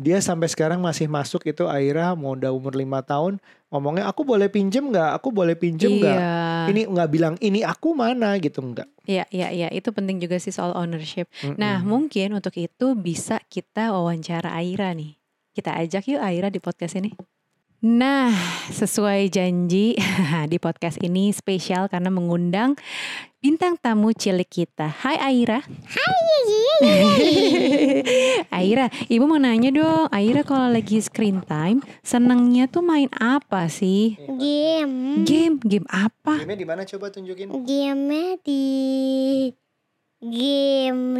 Dia 0.00 0.18
sampai 0.24 0.48
sekarang 0.48 0.80
masih 0.80 1.04
masuk 1.04 1.44
itu 1.44 1.68
Aira 1.68 2.16
mau 2.16 2.32
udah 2.32 2.48
umur 2.48 2.72
lima 2.72 3.04
tahun 3.04 3.36
ngomongnya 3.68 4.08
aku 4.08 4.24
boleh 4.24 4.48
pinjem 4.48 4.88
nggak? 4.88 5.20
Aku 5.20 5.28
boleh 5.28 5.52
pinjem 5.52 6.00
nggak? 6.00 6.16
Iya. 6.16 6.68
Ini 6.72 6.82
nggak 6.88 7.08
bilang 7.12 7.34
ini 7.44 7.60
aku 7.60 7.92
mana 7.92 8.36
gitu 8.40 8.64
enggak. 8.64 8.88
Iya, 9.04 9.28
iya, 9.28 9.48
iya. 9.52 9.68
Itu 9.68 9.92
penting 9.92 10.20
juga 10.20 10.40
sih 10.40 10.52
soal 10.52 10.72
ownership. 10.76 11.28
Nah, 11.56 11.80
Mm-mm. 11.80 11.88
mungkin 11.88 12.36
untuk 12.36 12.56
itu 12.56 12.96
bisa 12.96 13.40
kita 13.48 13.92
wawancara 13.92 14.56
Aira 14.56 14.96
nih. 14.96 15.16
Kita 15.52 15.76
ajak 15.76 16.08
yuk 16.08 16.20
Aira 16.24 16.48
di 16.48 16.58
podcast 16.58 16.96
ini. 16.96 17.12
Nah, 17.82 18.30
sesuai 18.70 19.26
janji 19.26 19.98
di 20.52 20.58
podcast 20.62 21.02
ini 21.02 21.34
spesial 21.34 21.90
karena 21.90 22.14
mengundang 22.14 22.78
bintang 23.42 23.74
tamu 23.74 24.14
cilik 24.14 24.46
kita. 24.46 24.86
Hai 24.86 25.18
Aira. 25.18 25.66
Aira, 28.54 28.86
ibu 29.10 29.26
mau 29.26 29.42
nanya 29.42 29.74
dong. 29.74 30.06
Aira 30.14 30.46
kalau 30.46 30.70
lagi 30.70 31.02
screen 31.02 31.42
time, 31.42 31.82
senangnya 32.06 32.70
tuh 32.70 32.86
main 32.86 33.10
apa 33.18 33.66
sih? 33.66 34.14
Game. 34.30 35.26
Game, 35.26 35.58
game 35.58 35.90
apa? 35.90 36.38
Game 36.38 36.54
di 36.54 36.62
mana 36.62 36.86
coba 36.86 37.10
tunjukin? 37.10 37.50
Game 37.66 38.38
di 38.46 38.62
game? 40.22 41.18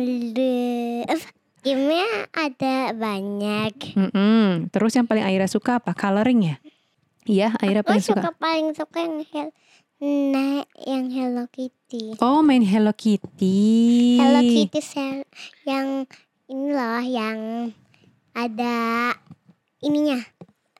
Gamenya 1.63 2.27
ada 2.35 2.91
banyak. 2.91 3.95
Mm-mm. 3.95 4.67
Terus 4.75 4.99
yang 4.99 5.07
paling 5.07 5.23
Aira 5.23 5.47
suka 5.47 5.79
apa? 5.79 5.95
Coloring 5.95 6.41
ya? 6.43 6.57
Iya, 7.23 7.49
Aira 7.63 7.87
Aku 7.87 7.95
paling 7.95 8.03
suka 8.03 8.19
suka. 8.19 8.31
paling 8.35 8.69
suka 8.75 8.99
yang 8.99 9.17
hel 9.31 9.49
nah 10.03 10.67
yang 10.83 11.07
Hello 11.15 11.47
Kitty. 11.47 12.19
Oh, 12.19 12.43
main 12.43 12.67
Hello 12.67 12.91
Kitty. 12.91 14.19
Hello 14.19 14.43
Kitty 14.43 14.83
yang 15.63 16.11
ini 16.51 16.67
loh 16.75 16.99
yang 17.07 17.71
ada 18.35 19.15
ininya. 19.79 20.19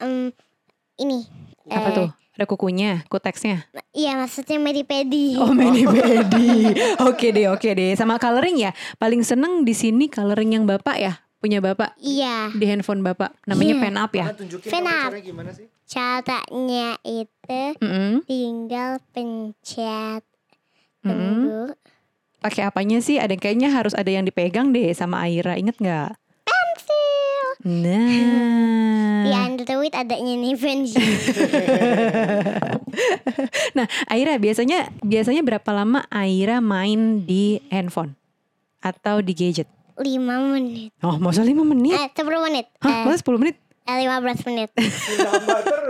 Em, 0.03 0.35
ini. 0.99 1.25
Apa 1.71 1.89
eh, 1.89 1.95
tuh? 1.95 2.09
Ada 2.33 2.45
kukunya, 2.49 3.05
kuteksnya. 3.13 3.69
Iya 3.93 4.17
maksudnya 4.17 4.57
Medi 4.57 4.89
Pedi. 4.89 5.37
Oh, 5.37 5.53
mini 5.53 5.85
pedi. 5.85 6.73
Oke 7.09 7.29
deh, 7.29 7.53
oke 7.53 7.69
deh. 7.77 7.93
Sama 7.93 8.17
coloring 8.17 8.57
ya. 8.57 8.73
Paling 8.97 9.21
seneng 9.21 9.69
di 9.69 9.77
sini 9.77 10.09
coloring 10.09 10.57
yang 10.57 10.65
bapak 10.65 10.97
ya, 10.97 11.21
punya 11.45 11.61
bapak 11.61 11.93
Iya. 12.01 12.49
di 12.57 12.65
handphone 12.65 13.05
bapak. 13.05 13.37
Namanya 13.45 13.77
Iya. 13.77 13.83
pen 13.85 13.97
up 14.01 14.13
ya. 14.17 14.27
Kamu 14.33 14.89
up. 14.89 15.13
caranya 15.13 15.21
gimana 15.21 15.51
sih? 15.53 15.69
Caranya 15.85 16.97
itu 17.05 17.63
Mm-mm. 17.85 18.25
tinggal 18.25 18.97
pencet 19.13 20.25
Mm-mm. 21.05 21.13
tunggu. 21.13 21.63
Pakai 22.41 22.65
apanya 22.65 22.99
sih? 23.05 23.21
Ada 23.21 23.37
kayaknya 23.37 23.71
harus 23.71 23.93
ada 23.93 24.09
yang 24.09 24.25
dipegang 24.25 24.73
deh 24.73 24.89
sama 24.97 25.21
Aira. 25.29 25.55
Ingat 25.61 25.77
nggak? 25.79 26.11
Nah. 27.63 29.23
Di 29.23 29.31
Android 29.33 29.95
adanya 29.95 30.35
nih 30.35 30.55
pensil. 30.55 30.99
Nah, 33.73 33.89
Aira 34.05 34.37
biasanya 34.37 34.93
biasanya 35.01 35.41
berapa 35.41 35.65
lama 35.73 36.05
Aira 36.13 36.61
main 36.61 37.25
di 37.25 37.57
handphone 37.73 38.13
atau 38.79 39.25
di 39.25 39.33
gadget? 39.33 39.65
5 39.97 40.05
menit. 40.53 40.93
Oh, 41.01 41.17
masa 41.17 41.41
5 41.41 41.57
menit? 41.65 41.97
Eh 41.97 42.09
10 42.13 42.21
menit. 42.43 42.67
Hah, 42.85 43.01
Eh, 43.01 43.05
masa 43.09 43.25
10 43.25 43.41
menit? 43.41 43.57
eh, 43.83 43.97
15 43.99 44.45
menit. 44.45 44.71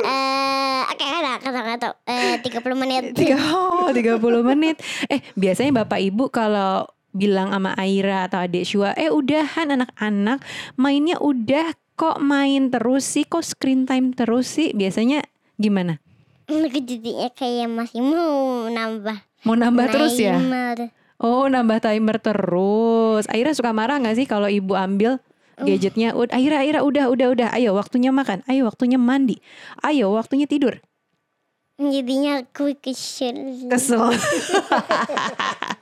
Eh 0.02 0.80
oke 0.84 1.04
ada 1.04 1.32
kata 1.38 1.60
kata 1.64 1.86
eh 2.06 2.34
30 2.38 2.74
menit. 2.76 3.02
Tiga, 3.18 3.34
oh, 3.50 3.90
30 3.90 4.20
menit. 4.44 4.76
Eh, 5.06 5.18
biasanya 5.34 5.82
Bapak 5.82 5.98
Ibu 5.98 6.30
kalau 6.30 6.86
bilang 7.12 7.52
sama 7.52 7.76
Aira 7.76 8.26
atau 8.26 8.40
adik 8.40 8.64
Shua, 8.64 8.96
eh 8.96 9.12
udahan 9.12 9.72
anak-anak 9.72 10.40
mainnya 10.74 11.20
udah 11.20 11.76
kok 11.94 12.18
main 12.18 12.72
terus 12.72 13.04
sih, 13.04 13.28
kok 13.28 13.44
screen 13.44 13.84
time 13.84 14.16
terus 14.16 14.48
sih. 14.48 14.72
Biasanya 14.72 15.22
gimana? 15.60 16.00
Aku 16.48 16.80
jadinya 16.82 17.28
kayak 17.32 17.68
masih 17.70 18.02
mau 18.02 18.66
nambah. 18.66 19.16
Mau 19.46 19.54
nambah 19.54 19.86
terus 19.92 20.18
ya? 20.18 20.36
timer. 20.36 20.90
Oh, 21.22 21.46
nambah 21.46 21.78
timer 21.78 22.18
terus. 22.18 23.30
Aira 23.30 23.54
suka 23.54 23.70
marah 23.70 24.02
nggak 24.02 24.16
sih 24.18 24.26
kalau 24.26 24.50
ibu 24.50 24.74
ambil 24.74 25.22
gadgetnya? 25.62 26.18
Ud- 26.18 26.34
Aira, 26.34 26.66
Aira, 26.66 26.82
udah, 26.82 27.06
udah, 27.06 27.28
udah. 27.30 27.48
Ayo, 27.54 27.78
waktunya 27.78 28.10
makan. 28.10 28.42
Ayo, 28.50 28.66
waktunya 28.66 28.98
mandi. 28.98 29.38
Ayo, 29.78 30.10
waktunya 30.18 30.50
tidur. 30.50 30.82
Jadinya 31.78 32.42
aku 32.42 32.74
kesel. 32.78 33.70
Kesel. 33.70 34.10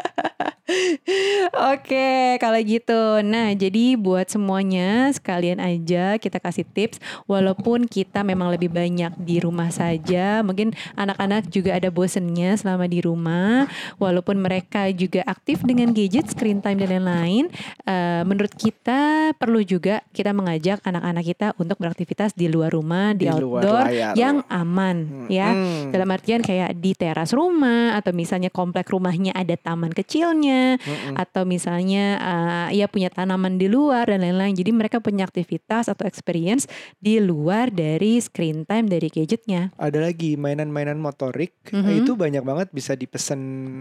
Oke, 1.73 2.37
kalau 2.39 2.59
gitu. 2.63 3.19
Nah, 3.25 3.51
jadi 3.53 3.95
buat 3.99 4.27
semuanya 4.31 5.11
sekalian 5.11 5.59
aja 5.59 6.15
kita 6.15 6.39
kasih 6.39 6.63
tips 6.63 7.01
walaupun 7.27 7.85
kita 7.89 8.23
memang 8.23 8.53
lebih 8.53 8.71
banyak 8.71 9.11
di 9.19 9.43
rumah 9.43 9.69
saja, 9.73 10.39
mungkin 10.45 10.71
anak-anak 10.95 11.49
juga 11.51 11.75
ada 11.75 11.89
bosennya 11.91 12.55
selama 12.55 12.87
di 12.87 13.03
rumah, 13.03 13.67
walaupun 13.97 14.39
mereka 14.39 14.87
juga 14.93 15.25
aktif 15.27 15.61
dengan 15.65 15.91
gadget, 15.91 16.31
screen 16.31 16.63
time 16.63 16.79
dan 16.81 17.01
lain-lain, 17.01 17.45
eh, 17.87 18.21
menurut 18.23 18.53
kita 18.55 19.33
perlu 19.35 19.61
juga 19.65 20.03
kita 20.15 20.31
mengajak 20.31 20.79
anak-anak 20.85 21.23
kita 21.25 21.47
untuk 21.59 21.77
beraktivitas 21.81 22.31
di 22.37 22.47
luar 22.47 22.71
rumah, 22.71 23.11
di, 23.17 23.27
Di 23.27 23.33
luar 23.35 23.61
outdoor 23.63 23.85
layar. 23.91 24.13
yang 24.15 24.37
aman 24.47 25.27
ya. 25.27 25.49
Hmm. 25.51 25.91
Dalam 25.91 26.09
artian 26.11 26.41
kayak 26.45 26.77
di 26.79 26.95
teras 26.95 27.35
rumah 27.35 27.97
atau 27.97 28.13
misalnya 28.15 28.53
komplek 28.53 28.87
rumahnya 28.91 29.35
ada 29.35 29.55
taman 29.57 29.91
kecilnya 29.91 30.60
Mm-mm. 30.81 31.15
atau 31.15 31.43
misalnya 31.43 32.05
uh, 32.17 32.67
ia 32.69 32.87
punya 32.87 33.09
tanaman 33.09 33.55
di 33.55 33.67
luar 33.67 34.07
dan 34.07 34.21
lain-lain. 34.21 34.53
Jadi 34.53 34.71
mereka 34.71 34.97
punya 34.99 35.23
aktivitas 35.23 35.87
atau 35.87 36.05
experience 36.05 36.65
di 36.97 37.19
luar 37.19 37.69
dari 37.69 38.17
screen 38.17 38.63
time 38.63 38.87
dari 38.87 39.07
gadgetnya. 39.07 39.73
Ada 39.75 39.99
lagi 40.01 40.35
mainan-mainan 40.35 40.97
motorik 40.97 41.53
Mhm. 41.71 42.03
itu 42.03 42.11
banyak 42.13 42.43
banget 42.43 42.67
bisa 42.71 42.93
dipesan 42.93 43.39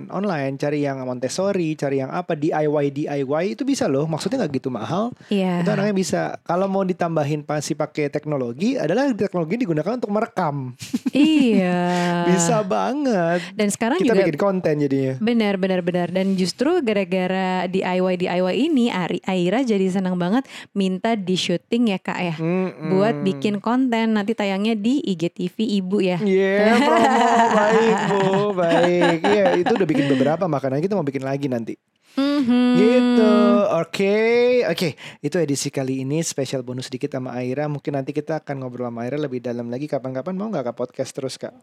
online. 0.08 0.56
Cari 0.56 0.82
yang 0.82 1.02
Montessori, 1.02 1.74
cari 1.74 1.98
yang 1.98 2.10
apa 2.10 2.34
DIY 2.34 2.86
DIY 2.92 3.44
itu 3.52 3.62
bisa 3.64 3.86
loh. 3.86 4.04
Maksudnya 4.04 4.44
nggak 4.44 4.52
gitu 4.56 4.68
mahal. 4.68 5.10
Iya. 5.28 5.64
Itu 5.64 5.70
anaknya 5.70 5.94
bisa. 5.94 6.20
Kalau 6.42 6.66
mau 6.66 6.82
ditambahin 6.82 7.42
pasti 7.42 7.74
pakai 7.74 8.08
teknologi 8.08 8.76
adalah 8.76 9.10
teknologi 9.10 9.58
digunakan 9.58 9.96
untuk 9.96 10.10
merekam. 10.10 10.76
iya. 11.14 12.26
Bisa 12.30 12.62
banget. 12.62 13.42
Dan 13.54 13.68
sekarang 13.70 13.98
Kita 13.98 14.12
juga 14.12 14.22
bikin 14.22 14.38
konten 14.38 14.74
jadinya. 14.78 15.14
Benar, 15.18 15.54
benar, 15.56 15.80
benar. 15.82 16.08
Dan 16.10 16.34
justru 16.34 16.69
gara-gara 16.78 17.66
DIY 17.66 18.14
DIY 18.22 18.54
ini 18.70 18.86
Ari 18.94 19.18
Aira 19.26 19.66
jadi 19.66 19.90
senang 19.90 20.14
banget 20.14 20.46
minta 20.70 21.18
di 21.18 21.34
syuting 21.34 21.90
ya 21.90 21.98
kak 21.98 22.18
ya 22.22 22.34
Mm-mm. 22.38 22.94
buat 22.94 23.18
bikin 23.26 23.58
konten 23.58 24.14
nanti 24.14 24.38
tayangnya 24.38 24.78
di 24.78 25.02
IGTV 25.02 25.56
ibu 25.82 25.98
ya. 25.98 26.22
Iya, 26.22 26.78
promo 26.78 27.46
baik 27.50 27.98
bu, 28.06 28.20
baik. 28.54 29.18
Iya, 29.30 29.46
itu 29.58 29.72
udah 29.74 29.88
bikin 29.88 30.06
beberapa 30.10 30.44
makanan 30.46 30.78
kita 30.82 30.94
mau 30.94 31.06
bikin 31.06 31.26
lagi 31.26 31.46
nanti. 31.50 31.74
Mhm. 32.18 32.66
Gitu, 32.74 33.32
oke, 33.78 34.18
oke. 34.66 34.88
Itu 35.22 35.36
edisi 35.38 35.70
kali 35.70 36.02
ini 36.02 36.24
spesial 36.26 36.66
bonus 36.66 36.90
sedikit 36.90 37.14
sama 37.14 37.38
Aira. 37.38 37.70
Mungkin 37.70 37.94
nanti 37.94 38.10
kita 38.10 38.42
akan 38.42 38.66
ngobrol 38.66 38.90
sama 38.90 39.06
Aira 39.06 39.14
lebih 39.20 39.38
dalam 39.38 39.70
lagi. 39.70 39.86
Kapan-kapan 39.86 40.34
mau 40.34 40.50
nggak 40.50 40.70
ke 40.70 40.74
podcast 40.74 41.12
terus 41.14 41.38
kak? 41.38 41.54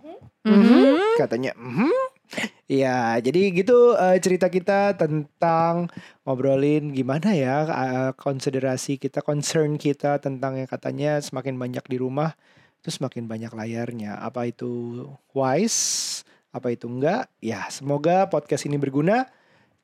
Mhm. 0.47 1.19
Katanya, 1.19 1.51
mhm. 1.57 1.91
Ya, 2.67 3.15
jadi 3.17 3.55
gitu 3.55 3.95
eh, 3.95 4.19
cerita 4.19 4.51
kita 4.51 4.93
tentang 4.93 5.87
ngobrolin 6.21 6.91
gimana 6.91 7.31
ya 7.31 7.63
eh, 7.63 8.11
konsiderasi 8.13 8.99
kita, 8.99 9.23
concern 9.23 9.79
kita 9.79 10.19
tentang 10.19 10.59
yang 10.59 10.67
katanya 10.67 11.17
semakin 11.17 11.55
banyak 11.55 11.87
di 11.87 11.95
rumah, 11.95 12.35
itu 12.79 12.91
semakin 12.91 13.23
banyak 13.25 13.51
layarnya. 13.51 14.19
Apa 14.19 14.51
itu 14.51 15.03
wise? 15.31 16.21
Apa 16.51 16.75
itu 16.75 16.91
enggak? 16.91 17.31
Ya, 17.39 17.67
semoga 17.71 18.27
podcast 18.27 18.67
ini 18.67 18.75
berguna. 18.75 19.31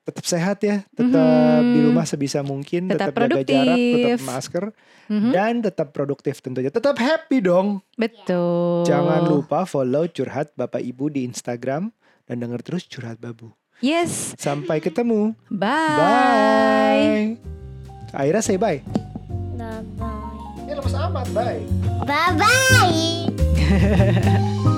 Tetap 0.04 0.26
sehat 0.28 0.60
ya, 0.60 0.84
tetap 0.92 1.64
di 1.64 1.80
Mhm. 1.80 1.88
rumah 1.88 2.04
sebisa 2.04 2.44
mungkin, 2.44 2.92
Tetap 2.92 3.16
tetap, 3.16 3.24
jaga 3.32 3.44
jarak, 3.48 3.80
tetap 3.80 4.20
masker, 4.28 4.64
Mhm. 5.08 5.32
dan 5.32 5.54
tetap 5.64 5.88
produktif 5.96 6.44
tentunya. 6.44 6.68
Tetap 6.68 7.00
happy 7.00 7.40
dong. 7.40 7.80
Betul. 7.96 8.84
Jangan 8.84 9.24
lupa 9.24 9.64
follow 9.64 10.04
curhat 10.12 10.52
Bapak 10.60 10.84
Ibu 10.84 11.08
di 11.08 11.24
Instagram 11.24 11.88
dan 12.28 12.40
denger 12.40 12.62
terus 12.64 12.84
curhat 12.88 13.20
Babu. 13.20 13.52
Yes. 13.84 14.32
Sampai 14.40 14.80
ketemu. 14.80 15.36
Bye. 15.52 15.98
Bye. 16.00 17.24
Aira 18.16 18.40
say 18.40 18.56
bye. 18.56 18.80
Bye 19.58 19.84
bye. 20.00 20.68
Ya 20.70 20.74
lemes 20.80 20.96
amat 20.96 21.28
bye. 21.36 21.64
Bye 22.08 22.34
bye. 22.40 23.28